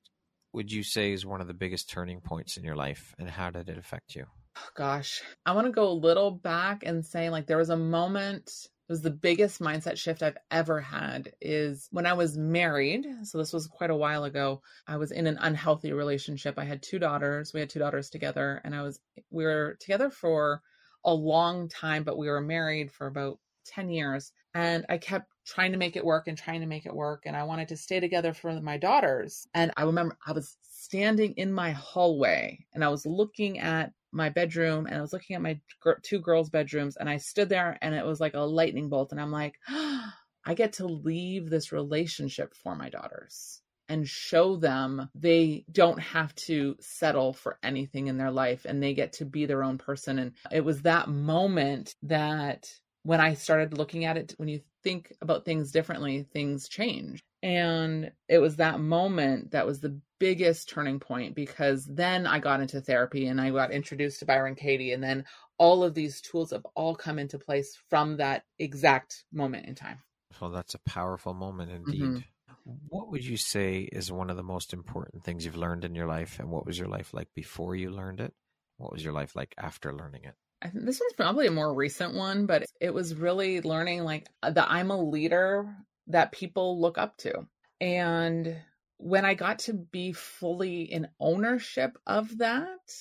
[0.53, 3.51] would you say is one of the biggest turning points in your life and how
[3.51, 4.27] did it affect you?
[4.57, 5.21] Oh, gosh.
[5.45, 8.93] I want to go a little back and say like there was a moment it
[8.93, 13.07] was the biggest mindset shift I've ever had is when I was married.
[13.23, 14.61] So this was quite a while ago.
[14.87, 16.59] I was in an unhealthy relationship.
[16.59, 17.55] I had two daughters.
[17.55, 20.61] We had two daughters together and I was we were together for
[21.03, 25.73] a long time, but we were married for about 10 years and I kept trying
[25.73, 28.01] to make it work and trying to make it work and I wanted to stay
[28.01, 29.47] together for my daughters.
[29.55, 34.31] And I remember I was standing in my hallway and I was looking at my
[34.31, 37.79] bedroom and I was looking at my gr- two girls' bedrooms and I stood there
[37.83, 39.13] and it was like a lightning bolt.
[39.13, 40.05] And I'm like, oh,
[40.47, 46.35] I get to leave this relationship for my daughters and show them they don't have
[46.35, 50.19] to settle for anything in their life and they get to be their own person.
[50.19, 52.71] And it was that moment that
[53.05, 57.23] when I started looking at it, when you think about things differently, things change.
[57.43, 62.63] And it was that moment that was the biggest turning point because then I got
[62.63, 64.93] into therapy and I got introduced to Byron Katie.
[64.93, 65.27] And then
[65.59, 69.99] all of these tools have all come into place from that exact moment in time.
[70.41, 72.03] Well, that's a powerful moment indeed.
[72.03, 72.73] Mm-hmm.
[72.89, 76.07] What would you say is one of the most important things you've learned in your
[76.07, 76.39] life?
[76.41, 78.33] And what was your life like before you learned it?
[78.79, 80.37] What was your life like after learning it?
[80.63, 84.31] I think this one's probably a more recent one, but it was really learning like
[84.43, 85.69] that I'm a leader
[86.07, 87.47] that people look up to.
[87.79, 88.57] And
[89.05, 92.95] when I got to be fully in ownership of that,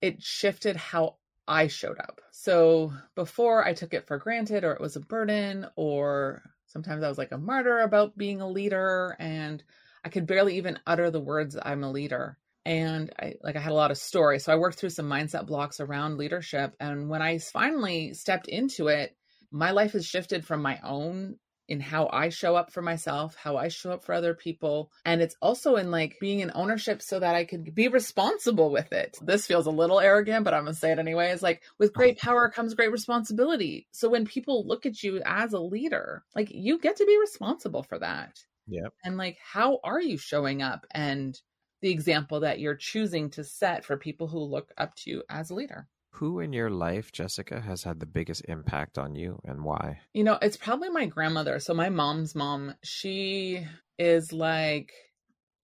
[0.00, 2.22] it shifted how I showed up.
[2.30, 7.08] So before I took it for granted or it was a burden or sometimes I
[7.08, 9.62] was like a martyr about being a leader and
[10.02, 13.72] I could barely even utter the words I'm a leader and I like I had
[13.72, 14.44] a lot of stories.
[14.44, 18.88] So I worked through some mindset blocks around leadership and when I finally stepped into
[18.88, 19.14] it,
[19.50, 21.36] my life has shifted from my own
[21.70, 24.90] in how I show up for myself, how I show up for other people.
[25.04, 28.92] And it's also in like being in ownership so that I could be responsible with
[28.92, 29.16] it.
[29.22, 31.30] This feels a little arrogant, but I'm going to say it anyway.
[31.30, 33.86] It's like with great power comes great responsibility.
[33.92, 37.84] So when people look at you as a leader, like you get to be responsible
[37.84, 38.36] for that.
[38.66, 38.88] Yeah.
[39.04, 41.40] And like, how are you showing up and
[41.82, 45.50] the example that you're choosing to set for people who look up to you as
[45.50, 45.86] a leader?
[46.14, 50.00] Who in your life, Jessica, has had the biggest impact on you and why?
[50.12, 51.58] You know, it's probably my grandmother.
[51.60, 53.66] So, my mom's mom, she
[53.98, 54.92] is like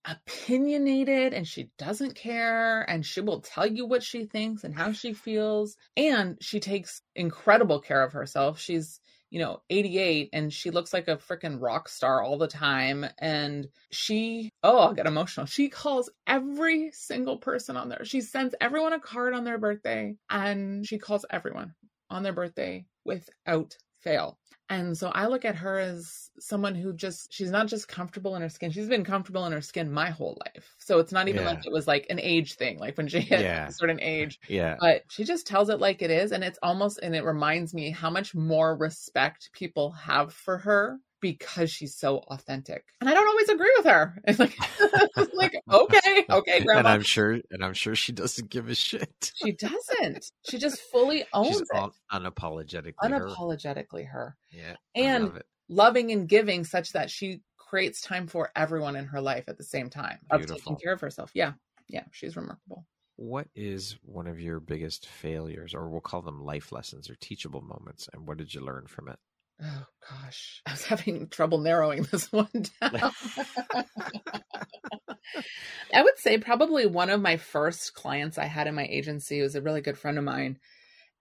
[0.06, 4.92] opinionated and she doesn't care and she will tell you what she thinks and how
[4.92, 5.76] she feels.
[5.96, 8.58] And she takes incredible care of herself.
[8.58, 13.06] She's you know, 88 and she looks like a freaking rock star all the time.
[13.18, 15.46] And she, oh, I'll get emotional.
[15.46, 18.04] She calls every single person on there.
[18.04, 21.74] She sends everyone a card on their birthday and she calls everyone
[22.10, 24.38] on their birthday without fail.
[24.68, 28.42] And so I look at her as someone who just, she's not just comfortable in
[28.42, 28.70] her skin.
[28.70, 30.74] She's been comfortable in her skin my whole life.
[30.78, 31.50] So it's not even yeah.
[31.50, 33.68] like it was like an age thing, like when she hit yeah.
[33.68, 34.40] a certain age.
[34.48, 34.76] Yeah.
[34.80, 36.32] But she just tells it like it is.
[36.32, 40.98] And it's almost, and it reminds me how much more respect people have for her
[41.20, 42.84] because she's so authentic.
[43.00, 44.18] And I don't always agree with her.
[44.26, 44.56] It's like,
[45.16, 46.80] it's like okay, okay, grandma.
[46.80, 49.32] And I'm sure, and I'm sure she doesn't give a shit.
[49.34, 50.30] she doesn't.
[50.48, 51.90] She just fully owns she's it.
[52.12, 54.18] unapologetically, unapologetically her.
[54.18, 54.36] her.
[54.50, 59.44] Yeah, and loving and giving such that she creates time for everyone in her life
[59.48, 60.56] at the same time Beautiful.
[60.56, 61.30] of taking care of herself.
[61.34, 61.52] Yeah,
[61.88, 62.84] yeah, she's remarkable.
[63.16, 67.62] What is one of your biggest failures, or we'll call them life lessons or teachable
[67.62, 69.18] moments, and what did you learn from it?
[69.62, 72.48] Oh gosh, I was having trouble narrowing this one
[72.80, 73.12] down.
[75.94, 79.54] I would say probably one of my first clients I had in my agency was
[79.54, 80.58] a really good friend of mine.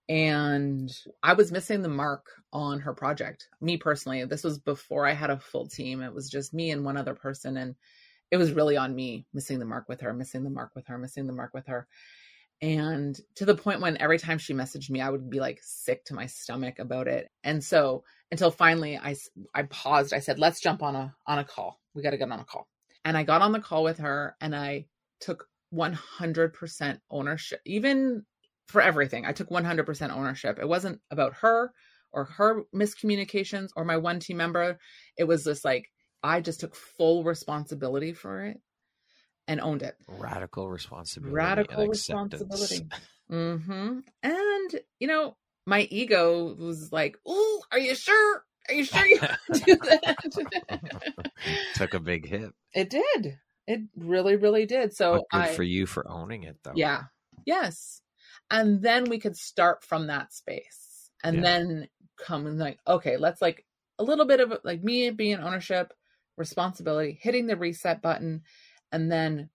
[0.08, 0.90] And
[1.22, 3.48] I was missing the mark on her project.
[3.60, 6.00] Me personally, this was before I had a full team.
[6.00, 7.56] It was just me and one other person.
[7.56, 7.74] And
[8.30, 10.98] it was really on me missing the mark with her, missing the mark with her,
[10.98, 11.88] missing the mark with her
[12.62, 16.04] and to the point when every time she messaged me i would be like sick
[16.04, 19.14] to my stomach about it and so until finally i
[19.54, 22.30] i paused i said let's jump on a on a call we got to get
[22.30, 22.68] on a call
[23.04, 24.84] and i got on the call with her and i
[25.20, 28.24] took 100% ownership, even
[28.66, 29.24] for everything.
[29.24, 30.58] I took 100% ownership.
[30.60, 31.72] It wasn't about her
[32.12, 34.78] or her miscommunications or my one team member.
[35.16, 35.86] It was just like,
[36.22, 38.60] I just took full responsibility for it
[39.46, 39.94] and owned it.
[40.08, 41.34] Radical responsibility.
[41.34, 42.86] Radical responsibility.
[43.30, 43.98] Mm-hmm.
[44.22, 45.36] And, you know,
[45.66, 48.44] my ego was like, "Oh, are you sure?
[48.68, 49.18] Are you sure you
[49.52, 51.30] do that?"
[51.74, 52.52] Took a big hit.
[52.74, 53.38] It did.
[53.66, 54.94] It really, really did.
[54.94, 56.72] So but good I, for you for owning it, though.
[56.76, 57.04] Yeah.
[57.44, 58.00] Yes.
[58.50, 61.42] And then we could start from that space, and yeah.
[61.42, 63.66] then come and like, okay, let's like
[63.98, 65.92] a little bit of like me being ownership,
[66.36, 68.42] responsibility, hitting the reset button,
[68.92, 69.50] and then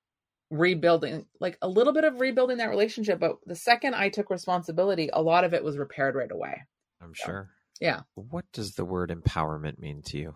[0.51, 5.09] rebuilding like a little bit of rebuilding that relationship but the second i took responsibility
[5.13, 6.61] a lot of it was repaired right away.
[7.01, 7.49] I'm so, sure.
[7.79, 8.01] yeah.
[8.15, 10.33] What does the word empowerment mean to you?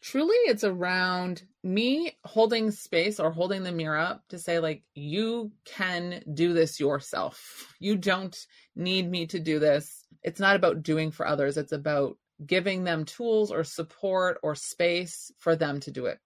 [0.00, 5.52] Truly it's around me holding space or holding the mirror up to say like you
[5.64, 7.74] can do this yourself.
[7.78, 8.36] You don't
[8.74, 10.04] need me to do this.
[10.22, 11.56] It's not about doing for others.
[11.56, 16.18] It's about giving them tools or support or space for them to do it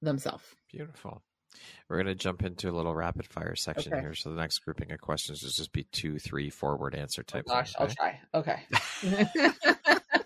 [0.00, 0.44] themselves.
[0.70, 1.22] Beautiful
[1.88, 4.02] we're going to jump into a little rapid fire section okay.
[4.02, 4.14] here.
[4.14, 7.30] So the next grouping of questions is just be two, three, four word answer oh,
[7.30, 7.44] type.
[7.48, 7.94] Oh gosh, thing, okay?
[8.32, 8.62] I'll try.
[9.04, 9.48] Okay.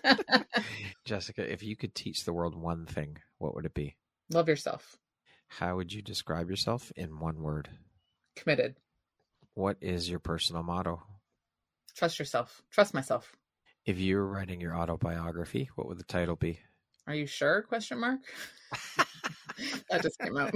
[1.05, 3.95] Jessica, if you could teach the world one thing, what would it be?
[4.31, 4.97] Love yourself.
[5.47, 7.69] How would you describe yourself in one word?
[8.35, 8.75] Committed.
[9.53, 11.03] What is your personal motto?
[11.95, 12.63] Trust yourself.
[12.71, 13.35] Trust myself.
[13.85, 16.59] If you were writing your autobiography, what would the title be?
[17.05, 17.61] Are you sure?
[17.63, 18.21] Question mark.
[19.89, 20.53] that just came out.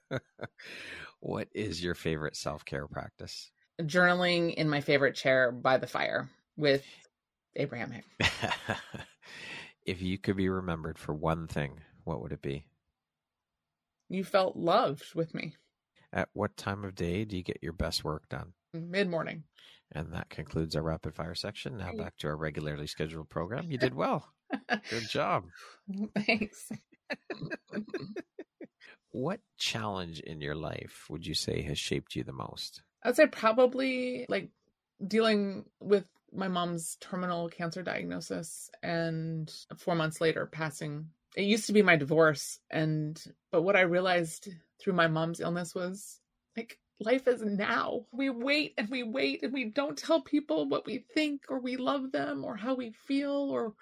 [1.20, 3.50] what is your favorite self care practice?
[3.82, 6.84] Journaling in my favorite chair by the fire with
[7.56, 7.92] Abraham
[9.86, 12.66] if you could be remembered for one thing, what would it be?
[14.08, 15.54] You felt loved with me.
[16.12, 18.52] At what time of day do you get your best work done?
[18.72, 19.44] Mid morning.
[19.92, 21.78] And that concludes our rapid fire section.
[21.78, 23.70] Now back to our regularly scheduled program.
[23.70, 24.28] You did well.
[24.90, 25.44] Good job.
[26.26, 26.70] Thanks.
[27.72, 28.12] Mm-hmm.
[29.10, 32.82] what challenge in your life would you say has shaped you the most?
[33.02, 34.50] I'd say probably like
[35.06, 41.08] dealing with my mom's terminal cancer diagnosis and four months later passing.
[41.36, 42.58] It used to be my divorce.
[42.70, 44.48] And, but what I realized
[44.80, 46.20] through my mom's illness was
[46.56, 48.06] like, life is now.
[48.12, 51.76] We wait and we wait and we don't tell people what we think or we
[51.76, 53.74] love them or how we feel or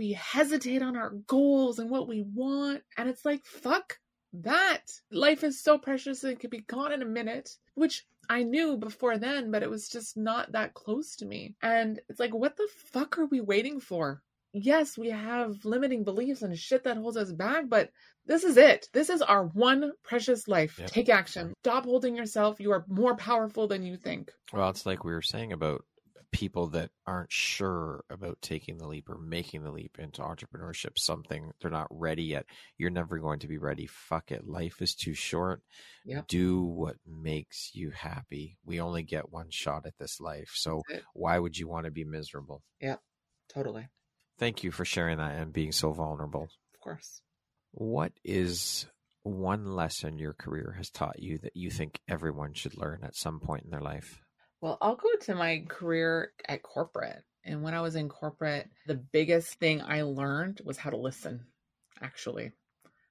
[0.00, 2.82] we hesitate on our goals and what we want.
[2.96, 3.98] And it's like, fuck
[4.32, 4.80] that.
[5.12, 8.78] Life is so precious and it could be gone in a minute, which I knew
[8.78, 11.54] before then, but it was just not that close to me.
[11.60, 14.22] And it's like, what the fuck are we waiting for?
[14.54, 17.90] Yes, we have limiting beliefs and shit that holds us back, but
[18.24, 18.88] this is it.
[18.94, 20.80] This is our one precious life.
[20.86, 21.52] Take action.
[21.62, 22.58] Stop holding yourself.
[22.58, 24.32] You are more powerful than you think.
[24.50, 25.84] Well, it's like we were saying about
[26.32, 31.50] people that aren't sure about taking the leap or making the leap into entrepreneurship, something
[31.60, 32.46] they're not ready yet.
[32.78, 33.86] You're never going to be ready.
[33.86, 34.46] Fuck it.
[34.46, 35.62] Life is too short.
[36.04, 36.28] Yep.
[36.28, 38.56] Do what makes you happy.
[38.64, 40.52] We only get one shot at this life.
[40.54, 40.82] So
[41.14, 42.62] why would you want to be miserable?
[42.80, 42.96] Yeah,
[43.52, 43.88] totally.
[44.38, 46.48] Thank you for sharing that and being so vulnerable.
[46.74, 47.20] Of course.
[47.72, 48.86] What is
[49.22, 53.40] one lesson your career has taught you that you think everyone should learn at some
[53.40, 54.20] point in their life?
[54.60, 57.22] Well, I'll go to my career at corporate.
[57.44, 61.46] And when I was in corporate, the biggest thing I learned was how to listen,
[62.02, 62.52] actually,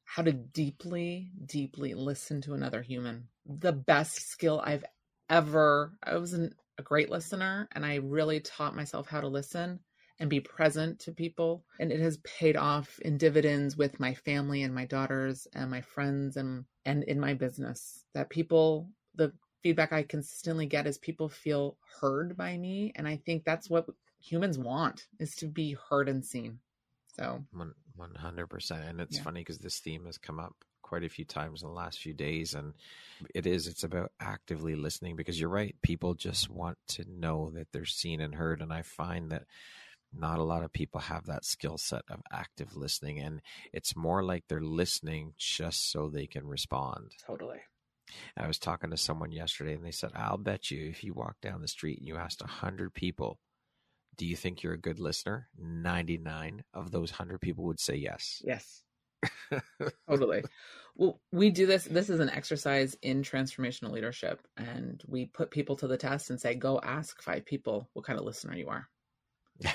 [0.04, 3.28] how to deeply, deeply listen to another human.
[3.48, 4.86] The best skill I've
[5.30, 9.80] ever, I was an, a great listener and I really taught myself how to listen
[10.20, 11.66] and be present to people.
[11.80, 15.82] And it has paid off in dividends with my family and my daughters and my
[15.82, 21.30] friends and, and in my business that people, the feedback I consistently get is people
[21.30, 22.94] feel heard by me.
[22.96, 23.88] And I think that's what
[24.22, 26.60] humans want is to be heard and seen.
[27.16, 27.44] So
[28.00, 28.90] 100%.
[28.90, 29.24] And it's yeah.
[29.24, 32.14] funny because this theme has come up quite a few times in the last few
[32.14, 32.54] days.
[32.54, 32.74] And
[33.36, 35.76] it is, it's about actively listening because you're right.
[35.82, 38.62] People just want to know that they're seen and heard.
[38.62, 39.44] And I find that
[40.12, 43.20] not a lot of people have that skill set of active listening.
[43.20, 43.42] And
[43.74, 47.12] it's more like they're listening just so they can respond.
[47.26, 47.60] Totally.
[48.38, 51.36] I was talking to someone yesterday and they said, I'll bet you if you walk
[51.42, 53.40] down the street and you asked 100 people,
[54.18, 55.48] do you think you're a good listener?
[55.58, 58.42] 99 of those 100 people would say yes.
[58.46, 58.84] Yes.
[60.10, 60.44] totally.
[60.96, 61.86] Well, we do this.
[61.86, 66.40] This is an exercise in transformational leadership, and we put people to the test and
[66.40, 68.88] say, go ask five people what kind of listener you are.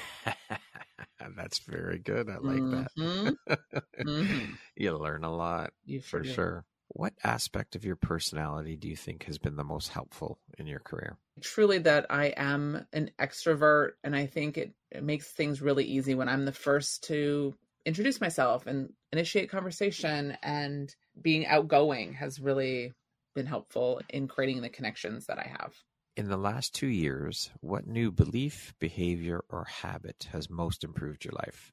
[1.37, 2.29] That's very good.
[2.29, 3.31] I like mm-hmm.
[3.47, 3.61] that.
[3.99, 4.53] mm-hmm.
[4.77, 6.65] You learn a lot you for sure.
[6.89, 10.81] What aspect of your personality do you think has been the most helpful in your
[10.81, 11.19] career?
[11.41, 16.15] Truly, that I am an extrovert, and I think it, it makes things really easy
[16.15, 22.93] when I'm the first to introduce myself and initiate conversation and being outgoing has really
[23.35, 25.75] been helpful in creating the connections that I have.
[26.17, 31.35] In the last two years, what new belief, behavior, or habit has most improved your
[31.35, 31.73] life?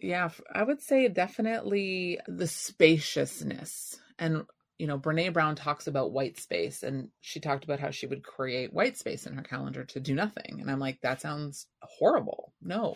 [0.00, 4.00] Yeah, I would say definitely the spaciousness.
[4.18, 4.44] And,
[4.78, 8.22] you know, Brene Brown talks about white space, and she talked about how she would
[8.22, 10.58] create white space in her calendar to do nothing.
[10.60, 12.52] And I'm like, that sounds horrible.
[12.60, 12.94] No,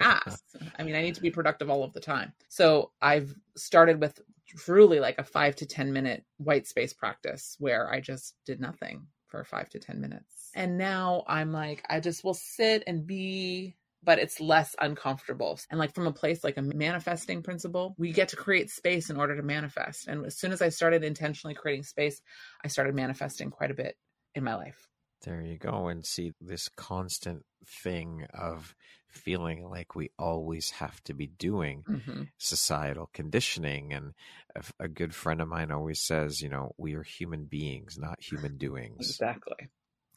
[0.00, 0.42] pass.
[0.78, 2.32] I mean, I need to be productive all of the time.
[2.48, 4.18] So I've started with
[4.48, 9.06] truly like a five to 10 minute white space practice where I just did nothing
[9.28, 10.50] for five to 10 minutes.
[10.54, 15.58] And now I'm like, I just will sit and be but it's less uncomfortable.
[15.70, 19.16] And like from a place like a manifesting principle, we get to create space in
[19.16, 20.06] order to manifest.
[20.06, 22.20] And as soon as I started intentionally creating space,
[22.64, 23.96] I started manifesting quite a bit
[24.34, 24.88] in my life.
[25.22, 25.88] There you go.
[25.88, 28.74] And see this constant thing of
[29.08, 32.22] feeling like we always have to be doing mm-hmm.
[32.36, 33.92] societal conditioning.
[33.92, 34.12] And
[34.54, 38.20] a, a, good friend of mine always says, you know, we are human beings, not
[38.20, 39.08] human doings.
[39.08, 39.68] Exactly.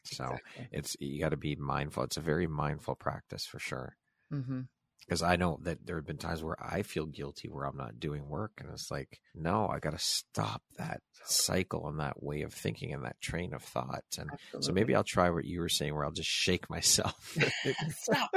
[0.08, 0.68] So exactly.
[0.72, 2.04] it's, you got to be mindful.
[2.04, 3.96] It's a very mindful practice for sure.
[4.34, 4.62] Mm-hmm
[5.08, 8.00] because I know that there have been times where I feel guilty where I'm not
[8.00, 12.42] doing work, and it's like, no, I got to stop that cycle and that way
[12.42, 14.04] of thinking and that train of thought.
[14.20, 14.66] And Absolutely.
[14.66, 17.38] so maybe I'll try what you were saying, where I'll just shake myself.
[17.90, 18.30] stop.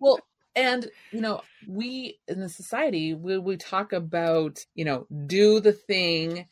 [0.00, 0.20] well,
[0.56, 5.72] and you know, we in the society we we talk about you know do the
[5.72, 6.46] thing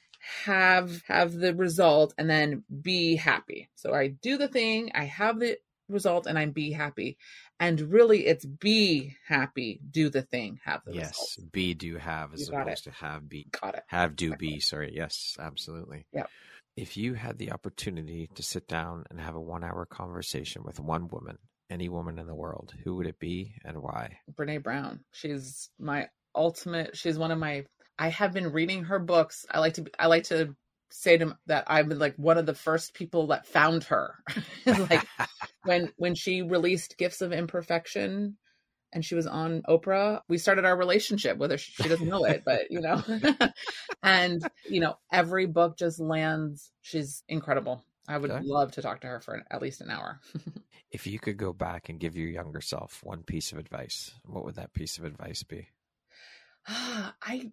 [0.45, 5.39] have have the result and then be happy so i do the thing i have
[5.39, 5.57] the
[5.89, 7.17] result and I'm be happy.
[7.59, 11.07] And really it's be happy, do the thing, have the result.
[11.07, 11.53] yes, result.
[11.53, 12.91] be do have as opposed it.
[12.91, 13.83] to have be got it.
[13.87, 14.49] Have do exactly.
[14.49, 14.61] be.
[14.61, 16.07] Sorry, yes, absolutely.
[16.13, 16.25] Yeah.
[16.77, 20.79] If you had the opportunity to sit down and have a one hour conversation with
[20.79, 21.39] one woman,
[21.71, 24.19] any woman in the world, who would it be and why?
[24.35, 25.01] Brene Brown.
[25.13, 27.65] She's my ultimate she's one of my
[27.99, 29.47] I have been reading her books.
[29.51, 30.55] I like to I like to
[30.91, 34.15] say to that I'm like one of the first people that found her.
[34.67, 35.07] like
[35.65, 38.37] when when she released Gifts of Imperfection
[38.93, 42.43] and she was on Oprah, we started our relationship, whether she, she doesn't know it,
[42.45, 43.03] but you know.
[44.03, 46.71] and you know, every book just lands.
[46.83, 47.83] She's incredible.
[48.09, 48.45] I would okay.
[48.45, 50.21] love to talk to her for at least an hour.
[50.93, 54.45] if you could go back and give your younger self one piece of advice, what
[54.45, 55.69] would that piece of advice be?
[56.69, 57.51] I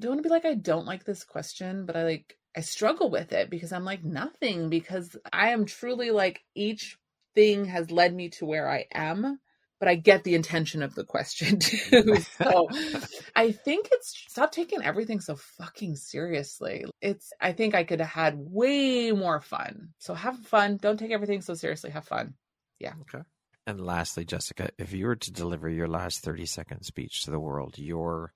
[0.00, 3.10] don't want to be like I don't like this question, but I like I struggle
[3.10, 6.98] with it because I'm like nothing because I am truly like each
[7.34, 9.40] thing has led me to where I am,
[9.80, 12.16] but I get the intention of the question too.
[12.40, 12.68] so
[13.36, 16.84] I think it's stop taking everything so fucking seriously.
[17.00, 19.90] It's I think I could have had way more fun.
[19.98, 20.78] So have fun.
[20.78, 21.90] Don't take everything so seriously.
[21.90, 22.34] Have fun.
[22.78, 22.94] Yeah.
[23.02, 23.24] Okay.
[23.66, 27.40] And lastly, Jessica, if you were to deliver your last 30 second speech to the
[27.40, 28.32] world, your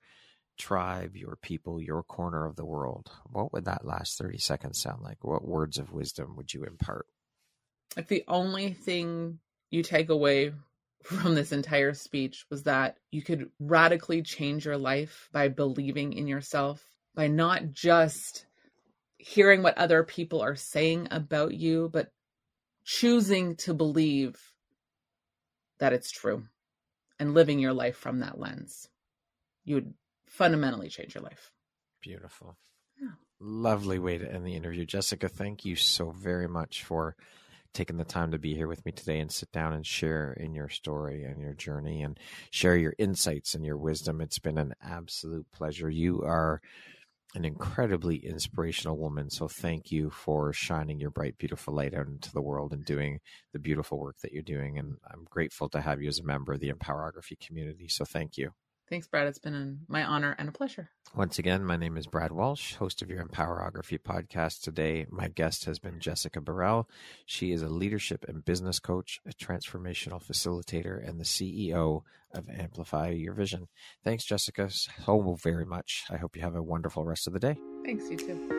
[0.59, 5.01] tribe, your people, your corner of the world, what would that last 30 seconds sound
[5.01, 5.23] like?
[5.23, 7.07] What words of wisdom would you impart?
[7.97, 9.39] If the only thing
[9.71, 10.53] you take away
[11.03, 16.27] from this entire speech was that you could radically change your life by believing in
[16.27, 16.85] yourself,
[17.15, 18.45] by not just
[19.17, 22.11] hearing what other people are saying about you, but
[22.83, 24.37] choosing to believe
[25.79, 26.43] that it's true
[27.17, 28.87] and living your life from that lens.
[29.65, 29.93] You would
[30.29, 31.51] fundamentally change your life.
[32.01, 32.57] Beautiful.
[33.01, 33.09] Yeah.
[33.39, 34.85] Lovely way to end the interview.
[34.85, 37.15] Jessica, thank you so very much for
[37.73, 40.53] taking the time to be here with me today and sit down and share in
[40.53, 42.19] your story and your journey and
[42.49, 44.21] share your insights and your wisdom.
[44.21, 45.89] It's been an absolute pleasure.
[45.89, 46.61] You are
[47.35, 49.29] an incredibly inspirational woman.
[49.29, 53.19] So thank you for shining your bright, beautiful light out into the world and doing
[53.53, 54.79] the beautiful work that you're doing.
[54.79, 57.87] And I'm grateful to have you as a member of the Empowerography community.
[57.87, 58.51] So thank you.
[58.89, 59.27] Thanks, Brad.
[59.27, 60.89] It's been my honor and a pleasure.
[61.15, 64.61] Once again, my name is Brad Walsh, host of your Empowerography podcast.
[64.61, 66.89] Today, my guest has been Jessica Burrell.
[67.25, 72.01] She is a leadership and business coach, a transformational facilitator, and the CEO
[72.33, 73.67] of Amplify Your Vision.
[74.03, 76.05] Thanks, Jessica, so very much.
[76.09, 77.57] I hope you have a wonderful rest of the day.
[77.85, 78.58] Thanks, you too.